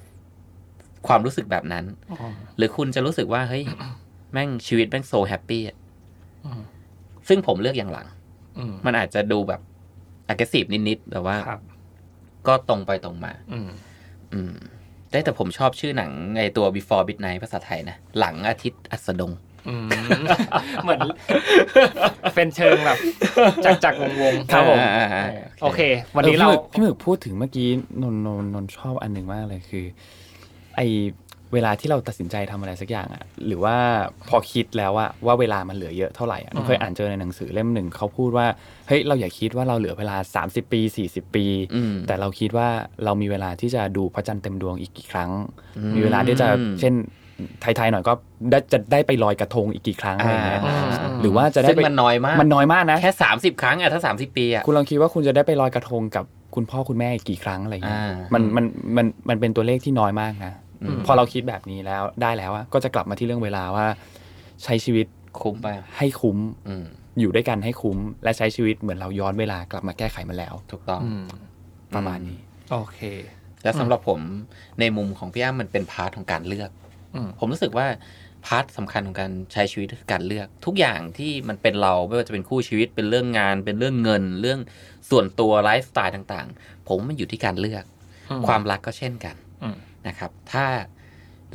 [1.07, 3.65] ความรู้สึกแบบนั้นอืมหรือคุณจะรู้สึกว่าเฮ้ย
[4.33, 5.77] แม่งชีวิตแม่ง so happy อะ
[6.45, 6.61] อืม
[7.29, 8.07] ซึ่งผมเลือกอย่างหลัง
[8.59, 9.61] อืมมันอาจจะดูแบบ
[10.33, 11.61] aggressive นิดๆแต่ว่าครับ
[12.47, 13.69] ก็ตรงไปตรงมาอืม
[14.33, 14.55] อืม
[15.11, 19.52] ได้แต่ผมชอบชื่อหนังไอตัว Before Midnight ภาษาไทยนะ หลังอาทิตย์อัสดงอืม
[20.83, 21.01] เหมือน
[22.35, 22.99] เป็นเชิงแบบ
[23.65, 24.79] จากจากวงวงๆครับผม
[25.63, 25.81] โอเค
[26.17, 27.69] วันนี้เราออพี่หมึกพี่หมึกพูดถึงเมื่อกี้
[28.03, 29.85] นนท์นนท์นนท์ชอบอันหนึ่งมากเลยคือ
[30.77, 30.83] ไอ
[31.55, 33.77] เวลาที่เราตัดสินใจทำอะไรสักอย่างอะหรือว่า
[34.29, 38.47] พอคิดแล้วอะว่าเวลามันเหลือเยอะเท่าไหร่อะนนท์เคยอ่านเจอในหนังสือเล่มหนึ่งเขาพูดว่า
[38.89, 41.45] เฮ้ยเราอย่าคิดว่าเราเหลือเวลา 30 ปี 40 ปี
[41.75, 42.69] อืมแต่เราคิดว่า
[43.05, 45.31] เรามีเวลาที่จะดูพระจันทร์เต็มดวงอีกกี่ครั้ง
[45.77, 46.47] อืมมีเวลาที่จะ
[46.81, 46.95] เช่น
[47.61, 48.13] ไทยๆหน่อยก็
[48.51, 50.91] ได้จะได้ไปลอยกระทงอีกกี่ครั้งอะไรเงี้ยอ่า
[51.21, 56.25] หรือว่าจะได้ซึ่งไปมันน้อยมากมันน้อยมากนะแค่สามสิบครั้งอะถ้าสามสิบปีอะคุณลองคิดว่าคุณจะได้ไปลอยกระทงกับ
[56.55, 58.65] คุณพ่อคุณแม่อีกกี่ครั้งอะไรเงี้ยอ่ามันมัน
[58.97, 63.87] มันมันเป็นตัวเลขที่น้อยมากนะอืมพอเราคิดแบบนี้แล้วได้แล้วอะก็จะกลับมาที่เรื่องเวลาว่า
[64.65, 65.07] ใช้ชีวิต
[65.41, 65.67] คุ้มไป
[65.99, 66.39] ให้คุ้ม
[66.69, 66.85] อืม
[67.21, 71.25] อยู่ด้วยกันให้คุ้ม และใช้ชีวิตเหมือนเราย้อนเวลากลับมาแก้ไขมันแล้ว ถูกต้องอืม
[71.95, 72.39] ประมาณนี้
[72.73, 73.01] โอเค
[73.63, 74.21] และสำหรับผม
[74.81, 76.92] ในมุมของพี่อ้ำมันเป็น part ของการเลือกอืม
[77.39, 77.87] ผมรู้สึกว่า
[78.47, 84.61] part สำคัญของการใช้ชีวิตคือการเลือก ทุกอย่างที่มันเป็นเราไม่ว่าจะเป็นคู่ชีวิตเป็นเรื่องงาน เป็นเรื่องเงิน เรื่อง
[85.11, 87.85] ส่วนตัวไลฟ์สไตล์ต่าง ๆ ผมว่ามันอยู่ที่การเลือก
[88.31, 89.77] อืมความรักก็เช่นกันอืม
[90.09, 90.67] นะครับ ถ้า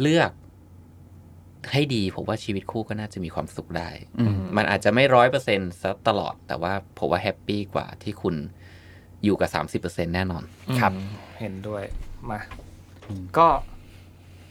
[0.01, 0.31] เลือก
[1.71, 3.89] ให้ดีผมว่าชีวิตคู่ก็น่าจะมีความสุขได้
[4.19, 8.35] อืมมันอาจจะไม่ร้อยเปอร์เซ็นต์ซะตลอด แต่ว่าผมว่าแฮปปี้กว่าที่คุณ
[9.23, 10.43] อยู่กับสามสิบเปอร์เซ็นแน่นอน
[10.79, 11.83] ครับอืมเห็นด้วย
[12.29, 12.39] มา
[13.07, 13.47] อืมก็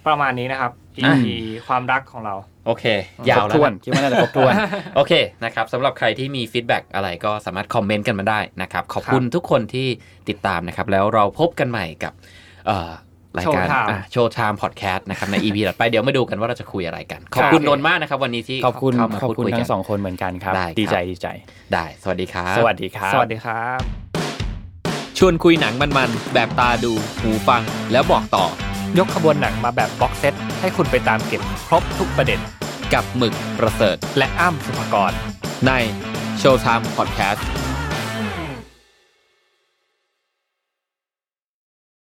[0.07, 0.72] ประมาณนี้นะครับ
[1.04, 1.24] อะ EP
[1.66, 2.34] ความรักของเรา
[2.66, 2.84] โอเค
[3.26, 4.52] คยารวบแล้ถ้ววนนะคิดว่าน่าจะครบถ้วน
[4.96, 5.12] โอเค
[5.44, 9.88] นะครับสำหรับใครที่มี feedback อะไรก็สามารถ comment กันมาได้นะครับ ขอบคุณทุกคนที่
[10.28, 12.12] ติดตามนะครับ แล้วเราพบกันใหม่กับ
[12.66, 12.90] เอ่อ
[13.38, 21.28] รายการ Showtime Showtime พอดแคสต์นะครับ ใน EP ถัดไปเดี๋ยวมาดูกันว่าเราจะคุยอะไรกัน ขอบคุณครับนนท์มากนะครับ วันนี้ที่ขอบคุณเข้ามาพูดคุยกัน ขอบคุณทั้งสองคนเหมือนกันครับได้ครับ ดีใจดีใจ
[21.72, 23.80] ได้ สวัสดีครับ สวัสดีครับ สวัสดีครับ
[25.18, 28.46] ชวนคุยหนังมันๆแบบตาดูหูฟังแล้วบอกต่อ
[28.99, 32.41] ยกขบวนหนังมาแบบ box setให้คุณไปตามเก็บครบทุกประเด็น
[32.93, 35.12] กับหมึกประเสริฐ และอ้ำสุภกร
[35.66, 35.72] ใน
[36.41, 37.65] Showtime Podcast